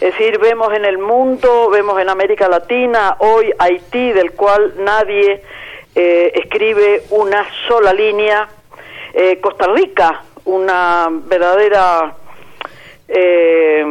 [0.00, 5.42] Es decir, vemos en el mundo, vemos en América Latina, hoy Haití, del cual nadie
[5.94, 8.48] eh, escribe una sola línea,
[9.12, 12.14] eh, Costa Rica, una verdadera...
[13.08, 13.84] Eh,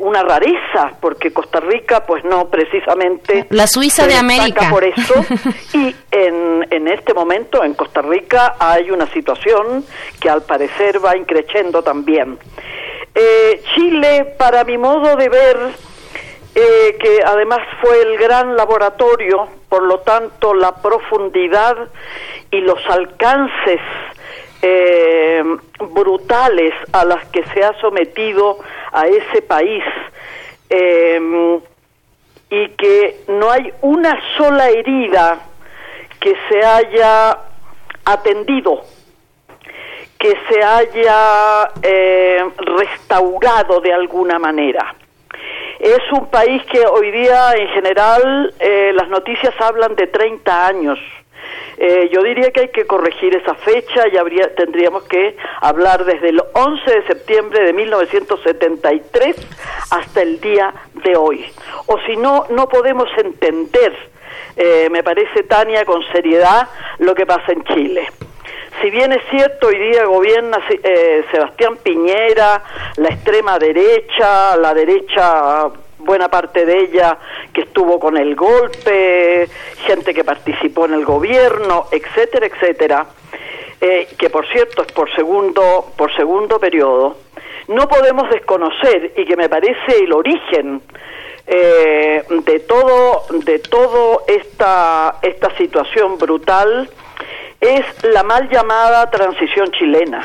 [0.00, 4.68] una rareza porque Costa Rica pues no precisamente la Suiza de América.
[4.68, 5.14] por eso.
[5.74, 9.84] Y en, en este momento en Costa Rica hay una situación
[10.20, 12.38] que al parecer va increciendo también
[13.14, 15.58] eh, Chile, para mi modo de ver,
[16.54, 21.76] eh, que además fue el gran laboratorio, por lo tanto la profundidad
[22.50, 23.80] y los alcances
[24.62, 25.42] eh,
[25.78, 28.58] brutales a las que se ha sometido
[28.92, 29.82] a ese país
[32.48, 35.38] y que no hay una sola herida
[36.18, 37.38] que se haya
[38.04, 38.82] atendido
[40.22, 44.94] que se haya eh, restaurado de alguna manera.
[45.80, 51.00] Es un país que hoy día en general eh, las noticias hablan de 30 años.
[51.76, 56.28] Eh, yo diría que hay que corregir esa fecha y habría, tendríamos que hablar desde
[56.28, 59.36] el 11 de septiembre de 1973
[59.90, 61.44] hasta el día de hoy.
[61.86, 63.92] O si no, no podemos entender,
[64.88, 66.68] me parece, Tania, con seriedad
[66.98, 68.08] lo que pasa en Chile
[68.82, 72.62] si bien es cierto, hoy día gobierna eh, Sebastián Piñera,
[72.96, 75.68] la extrema derecha, la derecha,
[75.98, 77.16] buena parte de ella
[77.54, 79.48] que estuvo con el golpe,
[79.86, 83.06] gente que participó en el gobierno, etcétera, etcétera,
[83.80, 87.18] eh, que por cierto es por segundo, por segundo periodo,
[87.68, 90.82] no podemos desconocer y que me parece el origen
[91.46, 96.88] eh, de todo de todo esta esta situación brutal
[97.62, 100.22] es la mal llamada transición chilena.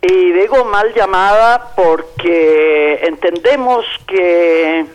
[0.00, 4.86] Y digo mal llamada porque entendemos que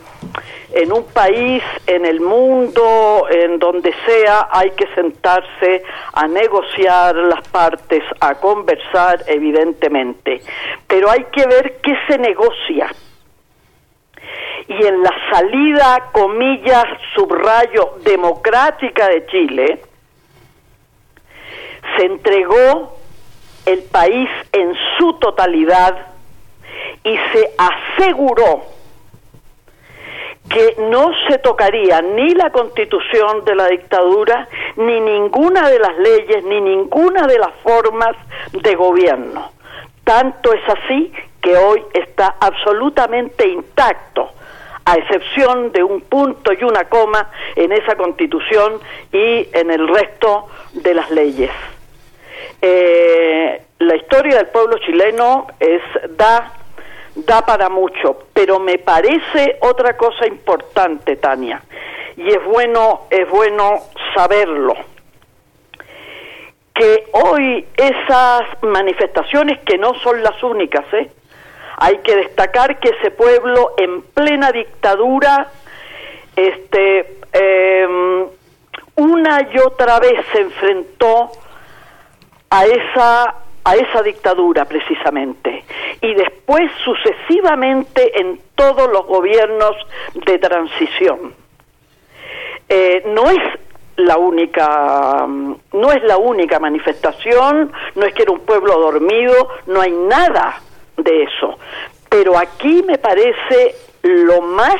[0.73, 5.83] en un país, en el mundo, en donde sea, hay que sentarse
[6.13, 10.41] a negociar las partes, a conversar, evidentemente.
[10.87, 12.87] Pero hay que ver qué se negocia.
[14.67, 19.79] Y en la salida, comillas, subrayo, democrática de Chile,
[21.97, 22.97] se entregó
[23.65, 25.95] el país en su totalidad
[27.03, 28.75] y se aseguró
[30.49, 36.43] que no se tocaría ni la constitución de la dictadura, ni ninguna de las leyes,
[36.43, 38.15] ni ninguna de las formas
[38.51, 39.51] de gobierno.
[40.03, 41.11] Tanto es así
[41.41, 44.29] que hoy está absolutamente intacto,
[44.85, 48.79] a excepción de un punto y una coma en esa constitución
[49.11, 51.51] y en el resto de las leyes.
[52.61, 55.81] Eh, la historia del pueblo chileno es
[56.17, 56.51] da
[57.15, 61.61] da para mucho, pero me parece otra cosa importante, Tania,
[62.17, 63.79] y es bueno es bueno
[64.13, 64.73] saberlo
[66.73, 71.09] que hoy esas manifestaciones que no son las únicas, ¿eh?
[71.77, 75.47] hay que destacar que ese pueblo en plena dictadura,
[76.35, 78.25] este, em,
[78.97, 81.31] una y otra vez se enfrentó
[82.49, 83.35] a esa
[83.65, 85.65] a esa dictadura precisamente.
[85.99, 89.75] Y después sucesivamente en todos los gobiernos
[90.13, 91.33] de transición.
[92.69, 93.41] Eh, no es
[93.97, 99.81] la única no es la única manifestación no es que era un pueblo dormido no
[99.81, 100.61] hay nada
[100.97, 101.57] de eso.
[102.09, 104.77] Pero aquí me parece lo más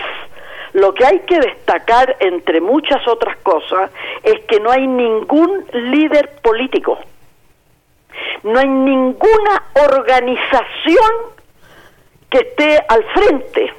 [0.74, 3.90] lo que hay que destacar entre muchas otras cosas
[4.22, 7.00] es que no hay ningún líder político
[8.44, 11.12] no hay ninguna organización
[12.30, 13.74] que esté al frente.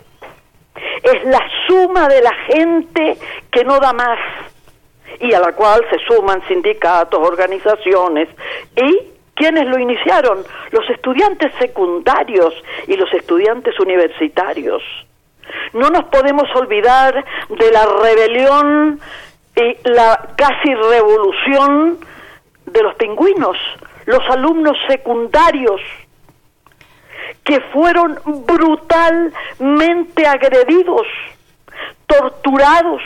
[1.03, 3.19] es la suma de la gente
[3.51, 4.19] que no da más
[5.21, 8.29] y a la cual se suman sindicatos, organizaciones
[8.77, 10.43] y ¿Quiénes lo iniciaron?
[10.71, 12.55] Los estudiantes secundarios
[12.87, 14.83] y los estudiantes universitarios.
[15.75, 18.99] No nos podemos olvidar de la rebelión
[19.55, 21.99] y la casi revolución
[22.65, 23.59] de los pingüinos,
[24.07, 25.81] los alumnos secundarios
[27.45, 31.07] que fueron brutalmente agredidos,
[32.07, 33.03] torturados.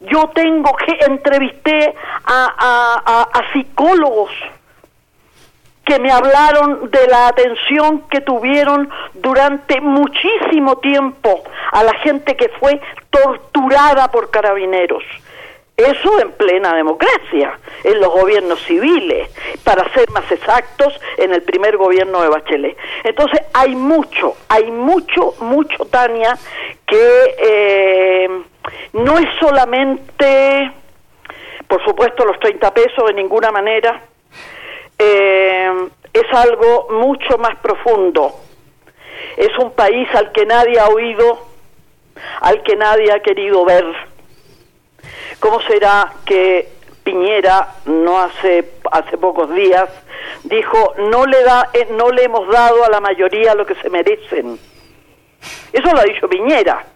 [0.00, 4.30] Yo tengo que entrevisté a, a psicólogos
[5.84, 12.48] que me hablaron de la atención que tuvieron durante muchísimo tiempo a la gente que
[12.60, 12.80] fue
[13.10, 15.02] torturada por carabineros.
[15.76, 19.28] Eso en plena democracia, en los gobiernos civiles,
[19.64, 22.76] para ser más exactos, en el primer gobierno de Bachelet.
[23.04, 26.36] Entonces hay mucho, hay mucho, mucho, Tania,
[26.86, 28.28] que eh,
[28.92, 30.72] no es solamente,
[31.66, 34.02] por supuesto, los 30 pesos de ninguna manera,
[34.98, 38.32] eh, es algo mucho más profundo.
[39.36, 41.38] Es un país al que nadie ha oído,
[42.42, 44.11] al que nadie ha querido ver.
[45.42, 46.68] ¿Cómo será que
[47.02, 49.88] Piñera no hace hace pocos días
[50.44, 53.90] dijo no le da eh, no le hemos dado a la mayoría lo que se
[53.90, 54.56] merecen?
[55.72, 56.86] Eso lo ha dicho Piñera.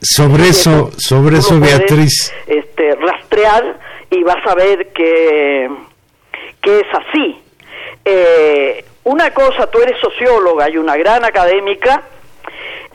[0.00, 2.32] Sobre eso, sobre eso, Beatriz.
[2.46, 5.68] este, rastrear y vas a ver que
[6.62, 7.42] que es así.
[8.04, 12.00] Eh, una cosa, tú eres socióloga y una gran académica,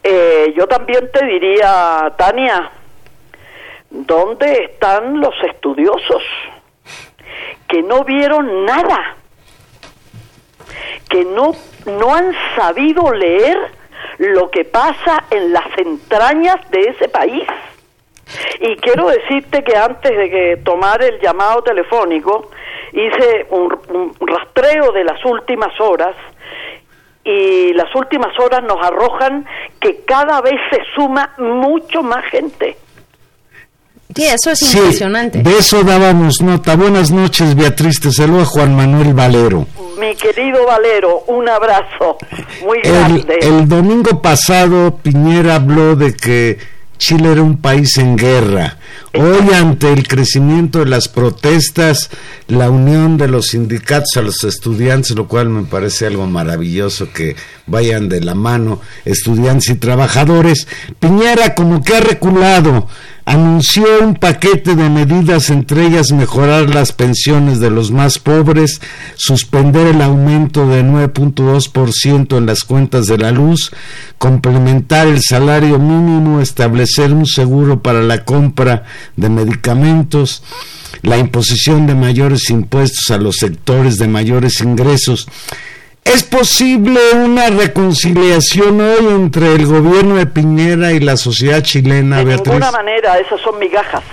[0.01, 2.71] eh, yo también te diría, Tania,
[3.91, 6.23] ¿dónde están los estudiosos
[7.67, 9.17] que no vieron nada?
[11.09, 11.51] Que no,
[11.85, 13.57] no han sabido leer
[14.17, 17.47] lo que pasa en las entrañas de ese país.
[18.61, 22.49] Y quiero decirte que antes de que tomar el llamado telefónico,
[22.93, 26.15] hice un, rastreo de las últimas horas
[27.23, 29.45] y las últimas horas nos arrojan
[29.79, 32.77] que cada vez se suma mucho más gente.
[34.15, 35.43] Sí, eso es impresionante.
[35.43, 36.75] De eso dábamos nota.
[36.75, 37.99] Buenas noches, Beatriz.
[37.99, 39.67] Te saluda Juan Manuel Valero.
[39.99, 42.17] Mi querido Valero, un abrazo
[42.65, 43.39] muy grande.
[43.41, 46.57] El domingo pasado Piñera habló de que
[46.97, 48.77] Chile era un país en guerra.
[49.13, 52.09] Hoy, ante el crecimiento de las protestas,
[52.47, 57.35] la unión de los sindicatos a los estudiantes, lo cual me parece algo maravilloso que
[57.65, 60.67] vayan de la mano estudiantes y trabajadores,
[60.99, 62.87] Piñera como que ha reculado
[63.31, 68.81] anunció un paquete de medidas, entre ellas mejorar las pensiones de los más pobres,
[69.15, 73.71] suspender el aumento de 9.2% en las cuentas de la luz,
[74.17, 78.83] complementar el salario mínimo, establecer un seguro para la compra
[79.15, 80.43] de medicamentos,
[81.01, 85.29] la imposición de mayores impuestos a los sectores de mayores ingresos,
[86.03, 92.35] ¿Es posible una reconciliación hoy entre el gobierno de Piñera y la sociedad chilena, de
[92.37, 94.03] ninguna manera, esas son migajas.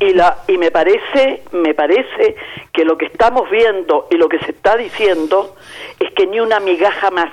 [0.00, 2.36] Y, la, y me parece, me parece
[2.72, 5.54] que lo que estamos viendo y lo que se está diciendo
[6.00, 7.30] es que ni una migaja más.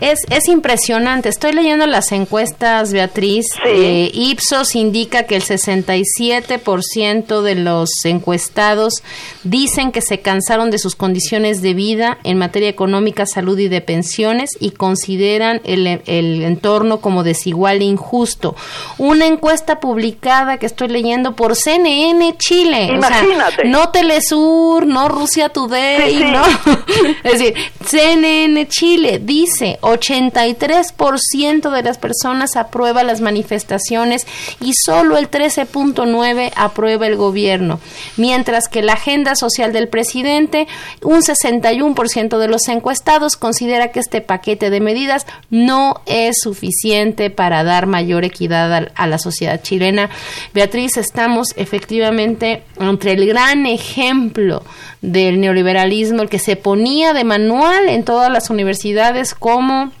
[0.00, 1.28] Es, es impresionante.
[1.28, 3.46] Estoy leyendo las encuestas, Beatriz.
[3.66, 9.02] Eh, Ipsos indica que el 67% de los encuestados
[9.42, 13.80] dicen que se cansaron de sus condiciones de vida en materia económica, salud y de
[13.80, 18.54] pensiones y consideran el, el entorno como desigual e injusto.
[18.98, 22.90] Una encuesta publicada que estoy leyendo por CNN Chile.
[22.94, 23.64] Imagínate.
[23.64, 26.42] no Telesur, no Rusia Today, no.
[27.24, 34.26] es decir, CNN Chile dice 83% de las personas aprueba las manifestaciones
[34.60, 37.80] y solo el 13.9 aprueba el gobierno,
[38.16, 40.66] mientras que la agenda social del presidente,
[41.02, 47.64] un 61% de los encuestados considera que este paquete de medidas no es suficiente para
[47.64, 50.10] dar mayor equidad a, a la sociedad chilena.
[50.54, 54.62] Beatriz, estamos efectivamente entre el gran ejemplo
[55.00, 59.92] del neoliberalismo, el que se ponía de manual en todas las universidades como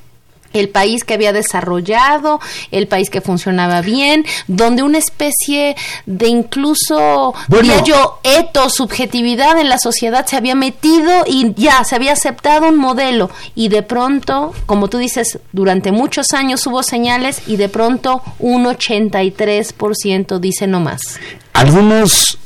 [0.52, 2.40] el país que había desarrollado,
[2.70, 5.76] el país que funcionaba bien, donde una especie
[6.06, 11.96] de incluso, diría yo, eto, subjetividad en la sociedad se había metido y ya se
[11.96, 17.42] había aceptado un modelo y de pronto, como tú dices, durante muchos años hubo señales
[17.46, 21.18] y de pronto un 83% dice no más.
[21.52, 22.38] Algunos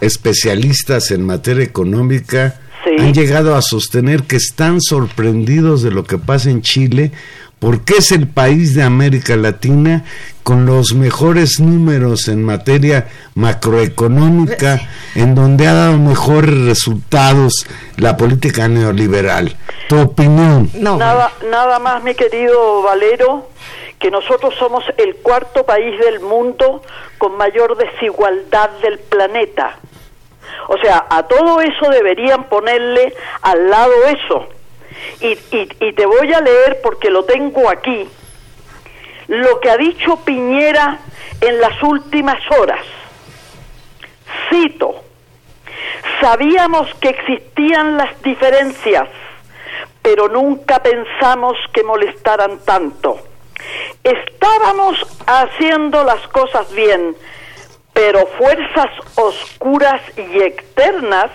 [0.00, 2.60] especialistas en materia económica
[2.98, 7.12] han llegado a sostener que están sorprendidos de lo que pasa en Chile
[7.58, 10.04] porque es el país de América Latina
[10.42, 14.80] con los mejores números en materia macroeconómica,
[15.14, 19.56] en donde ha dado mejores resultados la política neoliberal.
[19.88, 20.70] ¿Tu opinión?
[20.74, 23.50] Nada, nada más, mi querido Valero,
[23.98, 26.82] que nosotros somos el cuarto país del mundo
[27.18, 29.76] con mayor desigualdad del planeta.
[30.68, 34.48] O sea, a todo eso deberían ponerle al lado eso
[35.20, 38.08] y, y, te voy a leer porque lo tengo aquí,
[39.28, 40.98] lo que ha dicho Piñera
[41.40, 42.84] en las últimas horas.
[44.48, 45.02] Cito,
[46.20, 49.08] sabíamos que existían las diferencias,
[50.02, 53.27] pero nunca pensamos que molestaran tanto.
[54.04, 57.16] Estábamos haciendo las cosas bien,
[57.92, 61.30] pero fuerzas oscuras y externas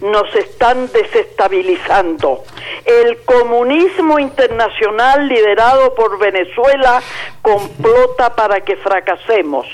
[0.00, 2.44] nos están desestabilizando.
[2.84, 7.02] El comunismo internacional liderado por Venezuela
[7.40, 9.66] complota para que fracasemos.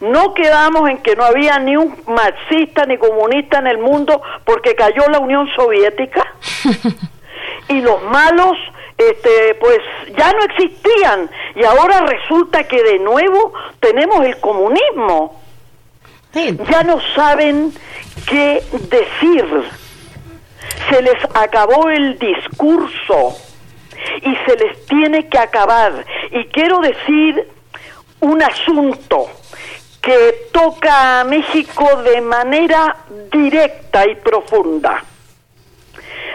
[0.00, 4.74] No quedamos en que no había ni un marxista ni comunista en el mundo porque
[4.74, 6.24] cayó la Unión Soviética
[7.68, 8.56] y los malos
[8.98, 9.78] este pues
[10.16, 15.40] ya no existían y ahora resulta que de nuevo tenemos el comunismo.
[16.34, 17.72] Ya no saben
[18.26, 19.44] qué decir.
[20.90, 23.36] Se les acabó el discurso
[24.22, 26.04] y se les tiene que acabar.
[26.30, 27.48] Y quiero decir
[28.20, 29.26] un asunto
[30.02, 32.96] que toca a México de manera
[33.32, 35.02] directa y profunda.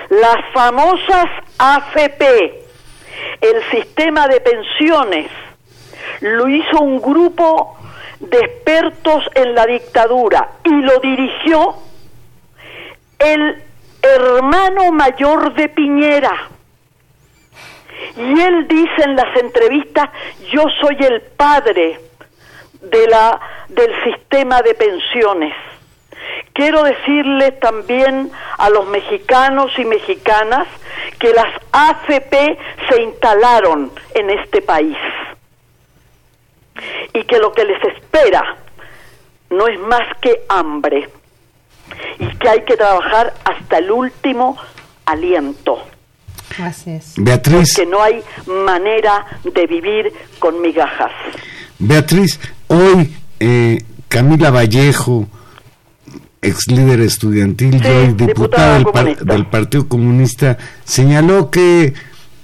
[0.09, 2.21] Las famosas AFP,
[3.41, 5.29] el sistema de pensiones,
[6.21, 7.77] lo hizo un grupo
[8.19, 11.75] de expertos en la dictadura y lo dirigió
[13.19, 13.61] el
[14.01, 16.49] hermano mayor de Piñera.
[18.17, 20.09] Y él dice en las entrevistas,
[20.51, 21.99] yo soy el padre
[22.81, 23.39] de la,
[23.69, 25.53] del sistema de pensiones.
[26.53, 30.67] Quiero decirle también a los mexicanos y mexicanas
[31.19, 32.57] que las AFP
[32.89, 34.97] se instalaron en este país
[37.13, 38.57] y que lo que les espera
[39.49, 41.09] no es más que hambre
[42.19, 44.57] y que hay que trabajar hasta el último
[45.05, 45.83] aliento.
[46.59, 47.13] Así es.
[47.17, 47.73] Beatriz.
[47.75, 51.11] Porque no hay manera de vivir con migajas.
[51.79, 55.27] Beatriz, hoy eh, Camila Vallejo,
[56.43, 58.83] ex líder estudiantil y hoy diputada,
[59.21, 61.93] del, Partido Comunista, señaló que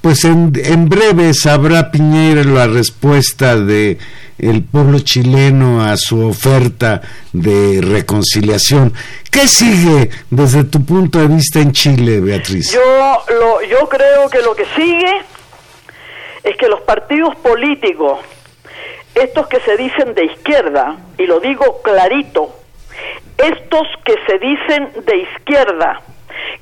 [0.01, 3.97] pues en, en breve sabrá Piñera la respuesta de
[4.39, 7.01] el pueblo chileno a su oferta
[7.33, 8.93] de reconciliación.
[9.29, 12.71] ¿Qué sigue desde tu punto de vista en Chile, Beatriz?
[12.71, 15.21] Yo, lo, yo creo que lo que sigue
[16.43, 18.19] es que los partidos políticos,
[19.13, 22.58] estos que se dicen de izquierda, y lo digo clarito,
[23.37, 26.01] estos que se dicen de izquierda,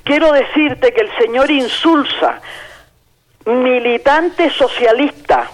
[0.04, 2.42] quiero decirte que el señor Insulza,
[3.46, 5.50] militante socialista,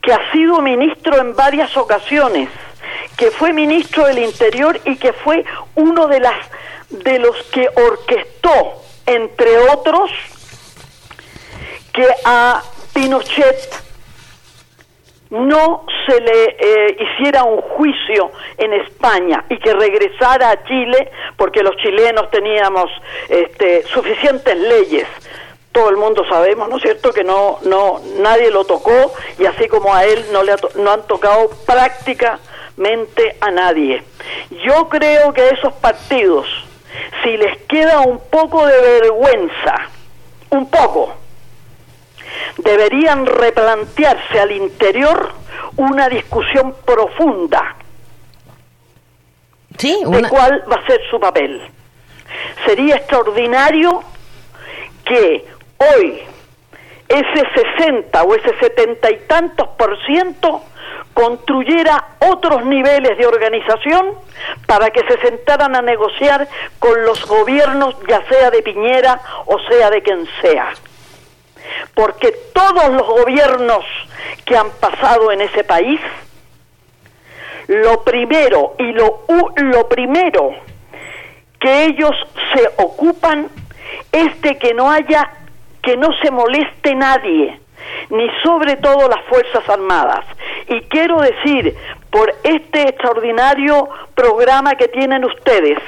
[0.00, 2.48] que ha sido ministro en varias ocasiones,
[3.16, 5.44] que fue ministro del Interior y que fue
[5.74, 6.36] uno de las
[6.90, 10.10] de los que orquestó, entre otros,
[11.92, 13.89] que a Pinochet
[15.30, 21.62] no se le eh, hiciera un juicio en España y que regresara a Chile porque
[21.62, 22.90] los chilenos teníamos
[23.28, 25.06] este, suficientes leyes
[25.72, 29.68] todo el mundo sabemos, ¿no es cierto?, que no, no, nadie lo tocó y así
[29.68, 34.02] como a él no le no han tocado prácticamente a nadie.
[34.64, 36.46] Yo creo que esos partidos,
[37.22, 39.76] si les queda un poco de vergüenza,
[40.50, 41.14] un poco,
[42.58, 45.32] deberían replantearse al interior
[45.76, 47.76] una discusión profunda
[49.80, 51.60] sí, de cuál va a ser su papel.
[52.64, 54.02] Sería extraordinario
[55.04, 55.44] que
[55.78, 56.20] hoy
[57.08, 57.42] ese
[57.78, 60.62] 60 o ese setenta y tantos por ciento
[61.12, 64.14] construyera otros niveles de organización
[64.66, 66.46] para que se sentaran a negociar
[66.78, 70.72] con los gobiernos, ya sea de Piñera o sea de quien sea.
[71.94, 73.84] Porque todos los gobiernos
[74.44, 76.00] que han pasado en ese país,
[77.68, 79.24] lo primero y lo,
[79.56, 80.54] lo primero
[81.60, 82.16] que ellos
[82.54, 83.48] se ocupan
[84.10, 85.30] es de que no haya
[85.82, 87.58] que no se moleste nadie,
[88.10, 90.24] ni sobre todo las Fuerzas Armadas.
[90.68, 91.74] Y quiero decir,
[92.10, 95.78] por este extraordinario programa que tienen ustedes,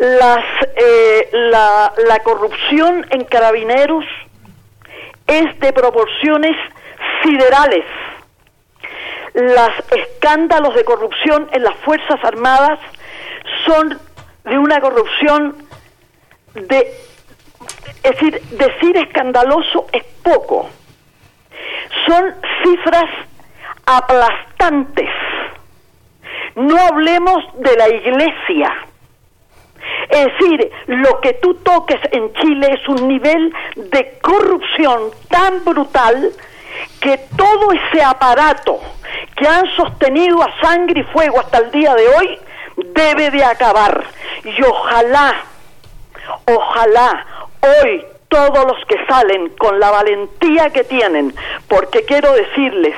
[0.00, 0.44] las,
[0.76, 4.04] eh, la, la corrupción en carabineros
[5.26, 6.56] es de proporciones
[7.22, 7.84] siderales.
[9.34, 12.80] Los escándalos de corrupción en las Fuerzas Armadas
[13.66, 14.00] son
[14.44, 15.56] de una corrupción
[16.54, 16.92] de...
[18.02, 20.70] Es decir, decir escandaloso es poco.
[22.06, 23.10] Son cifras
[23.84, 25.10] aplastantes.
[26.54, 28.74] No hablemos de la iglesia.
[30.10, 36.32] Es decir, lo que tú toques en Chile es un nivel de corrupción tan brutal
[37.00, 38.80] que todo ese aparato
[39.36, 42.38] que han sostenido a sangre y fuego hasta el día de hoy
[42.76, 44.04] debe de acabar.
[44.44, 45.44] Y ojalá,
[46.46, 47.26] ojalá
[47.62, 51.34] hoy todos los que salen con la valentía que tienen,
[51.68, 52.96] porque quiero decirles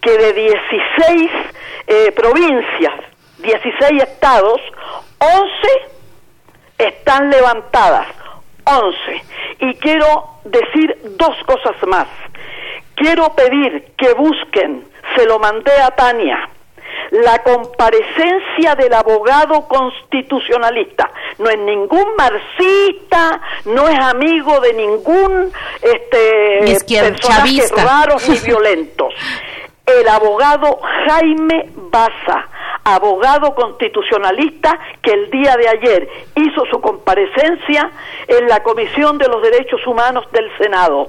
[0.00, 1.30] que de 16
[1.88, 2.94] eh, provincias,
[3.38, 4.60] 16 estados,
[5.18, 5.97] 11
[6.78, 8.06] están levantadas,
[8.64, 8.96] 11.
[9.60, 12.06] Y quiero decir dos cosas más.
[12.94, 14.84] Quiero pedir que busquen,
[15.16, 16.48] se lo mandé a Tania,
[17.10, 21.10] la comparecencia del abogado constitucionalista.
[21.38, 29.14] No es ningún marxista, no es amigo de ningún este, personaje raros ni violentos.
[29.88, 32.46] El abogado Jaime Baza,
[32.84, 37.90] abogado constitucionalista que el día de ayer hizo su comparecencia
[38.26, 41.08] en la Comisión de los Derechos Humanos del Senado.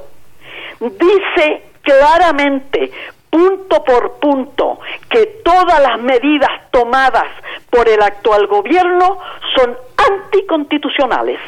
[0.79, 2.89] Dice claramente
[3.29, 7.27] punto por punto que todas las medidas tomadas
[7.69, 9.19] por el actual gobierno
[9.57, 9.77] son
[10.09, 11.39] anticonstitucionales.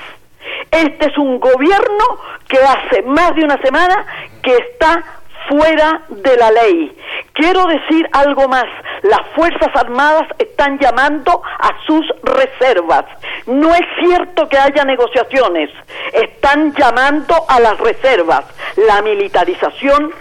[0.69, 2.03] Este es un gobierno
[2.49, 4.05] que hace más de una semana
[4.43, 6.97] que está fuera de la ley.
[7.33, 8.65] Quiero decir algo más.
[9.03, 13.05] Las Fuerzas Armadas están llamando a sus reservas.
[13.47, 15.69] No es cierto que haya negociaciones.
[16.13, 18.45] Están llamando a las reservas.
[18.75, 20.11] La militarización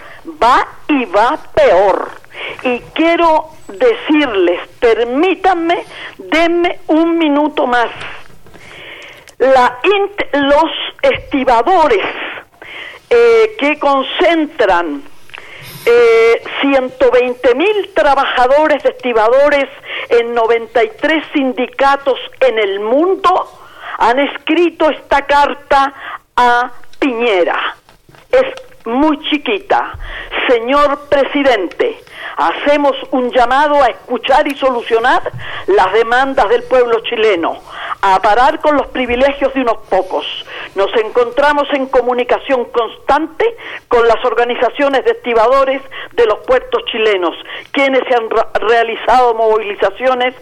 [0.41, 2.11] va y va peor.
[2.63, 5.83] Y quiero decirles, permítanme,
[6.17, 7.89] denme un minuto más.
[9.37, 9.79] La
[10.33, 12.05] los estibadores
[13.09, 15.03] eh, que concentran
[15.85, 19.67] eh, 120 mil trabajadores estibadores
[20.09, 23.49] en 93 sindicatos en el mundo
[23.97, 25.93] han escrito esta carta
[26.35, 27.75] a Piñera.
[28.31, 29.97] Es muy chiquita.
[30.47, 32.01] Señor presidente,
[32.37, 35.21] hacemos un llamado a escuchar y solucionar
[35.67, 37.57] las demandas del pueblo chileno,
[38.01, 40.25] a parar con los privilegios de unos pocos.
[40.75, 43.45] Nos encontramos en comunicación constante
[43.87, 45.81] con las organizaciones de estibadores
[46.13, 47.35] de los puertos chilenos,
[47.71, 48.29] quienes se han
[48.67, 50.35] realizado movilizaciones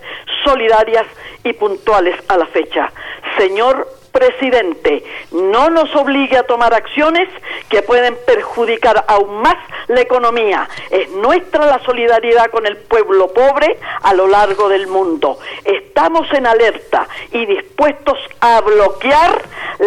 [0.44, 1.06] solidarias
[1.44, 2.92] y puntuales a la fecha.
[3.38, 7.30] Señor presidente no nos obligue a tomar acciones
[7.70, 9.56] que pueden perjudicar aún más
[9.88, 10.68] la economía.
[10.90, 15.40] Es nuestra la solidaridad con el pueblo pobre a lo largo del mundo.
[15.64, 19.42] Estamos en alerta y dispuestos a bloquear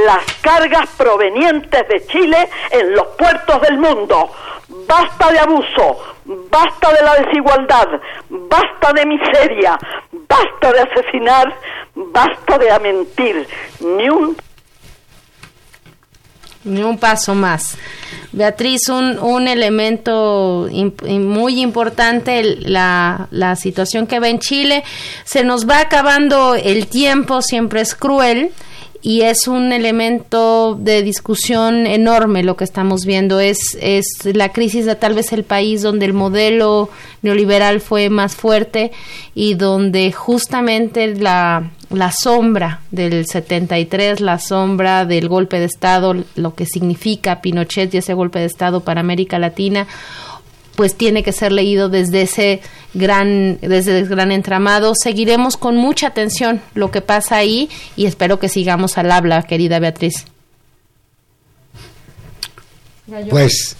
[0.06, 4.30] las cargas provenientes de Chile en los puertos del mundo.
[4.86, 7.88] Basta de abuso, basta de la desigualdad,
[8.28, 9.78] basta de miseria,
[10.28, 11.54] basta de asesinar,
[11.94, 13.46] basta de mentir,
[13.80, 14.36] ni un
[16.64, 17.76] ni un paso más.
[18.30, 20.68] Beatriz, un, un elemento
[21.00, 24.84] muy importante, la, la situación que va en Chile.
[25.24, 28.52] Se nos va acabando el tiempo, siempre es cruel
[29.02, 33.40] y es un elemento de discusión enorme lo que estamos viendo.
[33.40, 36.88] Es, es la crisis de tal vez el país donde el modelo
[37.20, 38.92] neoliberal fue más fuerte
[39.34, 46.54] y donde justamente la, la sombra del 73, la sombra del golpe de Estado, lo
[46.54, 49.88] que significa Pinochet y ese golpe de Estado para América Latina,
[50.76, 52.60] pues tiene que ser leído desde ese
[52.94, 54.94] gran desde el gran entramado.
[54.94, 59.78] Seguiremos con mucha atención lo que pasa ahí y espero que sigamos al habla, querida
[59.78, 60.26] Beatriz.
[63.28, 63.76] Pues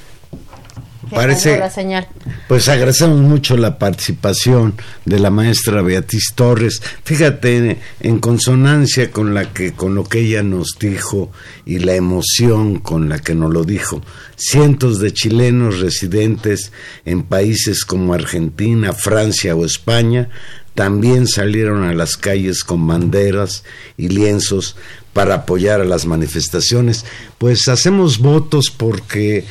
[1.12, 2.08] parece la señal.
[2.48, 6.82] pues agradecemos mucho la participación de la maestra Beatriz Torres.
[7.04, 11.30] Fíjate en consonancia con la que con lo que ella nos dijo
[11.64, 14.02] y la emoción con la que nos lo dijo.
[14.36, 16.72] Cientos de chilenos residentes
[17.04, 20.28] en países como Argentina Francia o España
[20.74, 23.62] también salieron a las calles con banderas
[23.96, 24.76] y lienzos
[25.12, 27.04] para apoyar a las manifestaciones.
[27.38, 29.44] Pues hacemos votos porque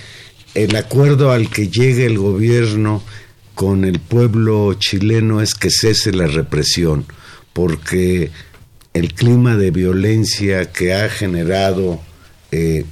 [0.53, 3.01] el acuerdo al que llegue el gobierno
[3.55, 7.05] con el pueblo chileno es que cese la represión,
[7.53, 8.31] porque
[8.93, 12.01] el clima de violencia que ha generado
[12.51, 12.85] eh,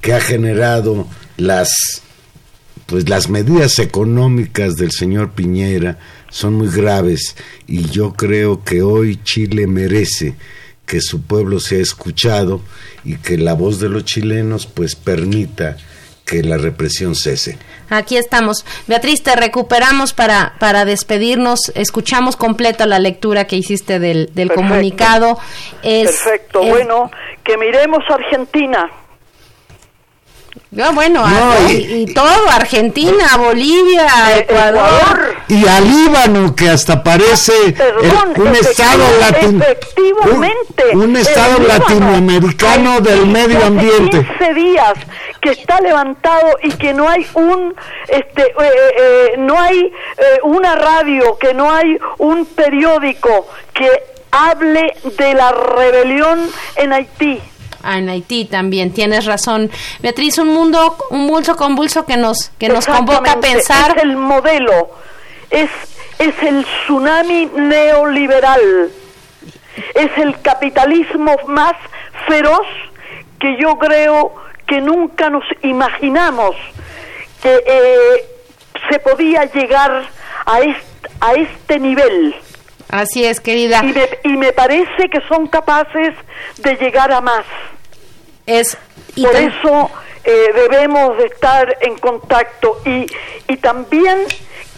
[0.00, 2.02] que ha generado las
[2.86, 5.98] pues las medidas económicas del señor Piñera
[6.30, 7.36] son muy graves
[7.66, 10.34] y yo creo que hoy Chile merece
[10.84, 12.60] que su pueblo sea escuchado
[13.04, 15.76] y que la voz de los chilenos pues permita
[16.32, 17.58] que la represión cese.
[17.90, 18.64] Aquí estamos.
[18.86, 21.70] Beatriz, te recuperamos para, para despedirnos.
[21.74, 25.38] Escuchamos completa la lectura que hiciste del, del comunicado.
[25.82, 26.62] Perfecto.
[26.62, 27.10] Bueno,
[27.44, 28.90] que miremos Argentina
[30.72, 31.22] no, bueno,
[31.68, 35.36] y, todo, Argentina, Bolivia, eh, Ecuador.
[35.48, 37.52] Y al Líbano, que hasta parece
[38.36, 39.04] un estado
[40.94, 44.26] un, estado latinoamericano del medio ambiente.
[44.38, 44.94] 15 días
[45.42, 47.74] que está levantado y que no hay un
[48.08, 48.54] este eh,
[48.98, 49.92] eh, no hay
[50.44, 53.90] una radio, que no hay un periódico que
[54.30, 57.42] hable de la rebelión en Haití
[57.84, 59.68] en Haití también, tienes razón.
[60.00, 63.96] Beatriz, un mundo, un bulso convulso que nos, que nos convoca a pensar.
[63.96, 64.90] Es el modelo,
[65.50, 65.68] es,
[66.18, 68.90] es el tsunami neoliberal,
[69.94, 71.74] es el capitalismo más
[72.28, 72.66] feroz
[73.40, 74.41] que yo creo
[74.72, 76.56] que nunca nos imaginamos
[77.42, 78.24] que eh,
[78.88, 80.08] se podía llegar
[80.46, 82.34] a este, a este nivel.
[82.88, 83.82] Así es, querida.
[83.84, 86.14] Y me, y me parece que son capaces
[86.56, 87.44] de llegar a más.
[88.46, 88.78] Es,
[89.14, 89.90] Por eso
[90.24, 93.06] eh, debemos de estar en contacto y,
[93.48, 94.24] y también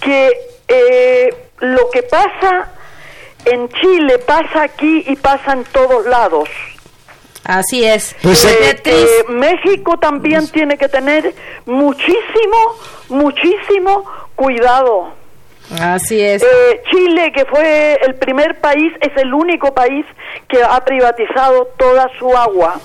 [0.01, 0.33] que
[0.67, 2.69] eh, lo que pasa
[3.45, 6.49] en Chile pasa aquí y pasa en todos lados.
[7.45, 8.17] Así es.
[8.23, 11.35] Pues, eh, México también pues tiene que tener
[11.67, 12.77] muchísimo,
[13.09, 15.13] muchísimo cuidado.
[15.81, 16.45] Así es.
[16.91, 20.05] Chile, que fue el primer país, es el único país
[20.49, 22.81] que ha privatizado toda su agua.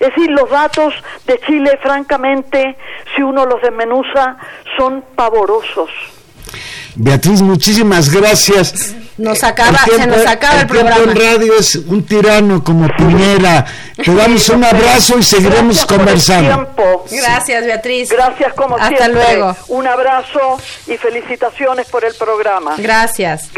[0.00, 0.94] Es decir, los datos
[1.26, 2.76] de Chile, francamente,
[3.14, 4.36] si uno los desmenuza,
[4.76, 5.90] son pavorosos.
[6.94, 8.94] Beatriz, muchísimas gracias.
[9.18, 11.02] Nos acaba, se nos acaba el, programa.
[11.04, 13.64] en radio es un tirano como Piñera.
[13.96, 16.74] Te damos un abrazo y seguiremos conversando.
[17.10, 18.10] Gracias, Beatriz.
[18.10, 19.12] Gracias como Hasta siempre.
[19.12, 19.56] luego.
[19.68, 22.74] Un abrazo y felicitaciones por el programa.
[22.76, 23.48] Gracias.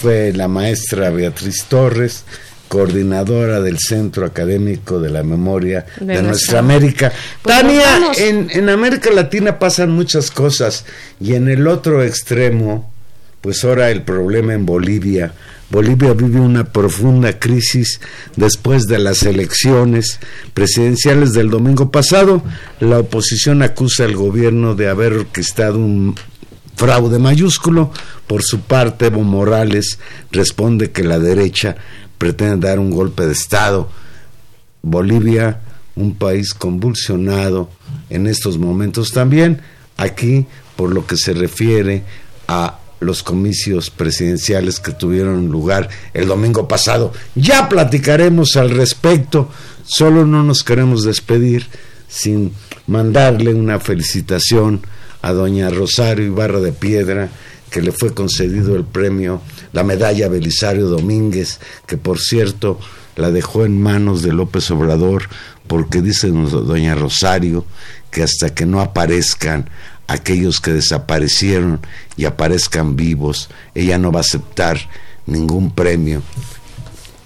[0.00, 2.24] Fue la maestra Beatriz Torres
[2.68, 7.12] coordinadora del Centro Académico de la Memoria de, Nuestra América.
[7.42, 10.84] Pues Tania, en, en América Latina pasan muchas cosas
[11.20, 12.92] y en el otro extremo,
[13.40, 15.32] pues ahora el problema en Bolivia.
[15.70, 18.00] Bolivia vive una profunda crisis
[18.36, 20.18] después de las elecciones
[20.54, 22.42] presidenciales del domingo pasado.
[22.80, 26.14] La oposición acusa al gobierno de haber orquestado un
[26.74, 27.92] fraude mayúsculo.
[28.26, 29.98] Por su parte, Evo Morales
[30.32, 31.76] responde que la derecha
[32.18, 33.88] pretende dar un golpe de Estado.
[34.82, 35.60] Bolivia,
[35.96, 37.70] un país convulsionado
[38.10, 39.60] en estos momentos también,
[39.96, 40.46] aquí
[40.76, 42.04] por lo que se refiere
[42.46, 47.12] a los comicios presidenciales que tuvieron lugar el domingo pasado.
[47.34, 49.50] Ya platicaremos al respecto,
[49.84, 51.66] solo no nos queremos despedir
[52.08, 52.52] sin
[52.86, 54.82] mandarle una felicitación
[55.22, 57.28] a doña Rosario Ibarra de Piedra,
[57.70, 59.42] que le fue concedido el premio
[59.72, 62.78] la medalla Belisario Domínguez, que por cierto
[63.16, 65.28] la dejó en manos de López Obrador,
[65.66, 67.64] porque dice doña Rosario
[68.10, 69.68] que hasta que no aparezcan
[70.06, 71.80] aquellos que desaparecieron
[72.16, 74.78] y aparezcan vivos, ella no va a aceptar
[75.26, 76.22] ningún premio,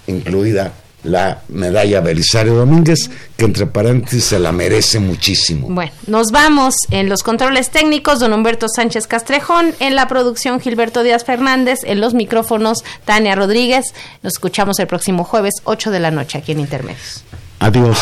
[0.09, 0.75] incluida
[1.05, 5.69] la medalla Belisario Domínguez, que entre paréntesis se la merece muchísimo.
[5.69, 11.03] Bueno, nos vamos en los controles técnicos, don Humberto Sánchez Castrejón, en la producción Gilberto
[11.03, 13.87] Díaz Fernández, en los micrófonos Tania Rodríguez.
[14.23, 17.25] Nos escuchamos el próximo jueves, 8 de la noche, aquí en Intermedios.
[17.59, 17.99] Adiós.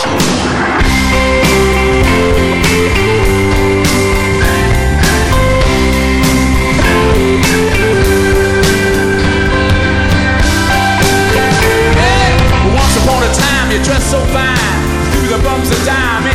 [13.84, 16.29] dress so fine, through the bums of dime.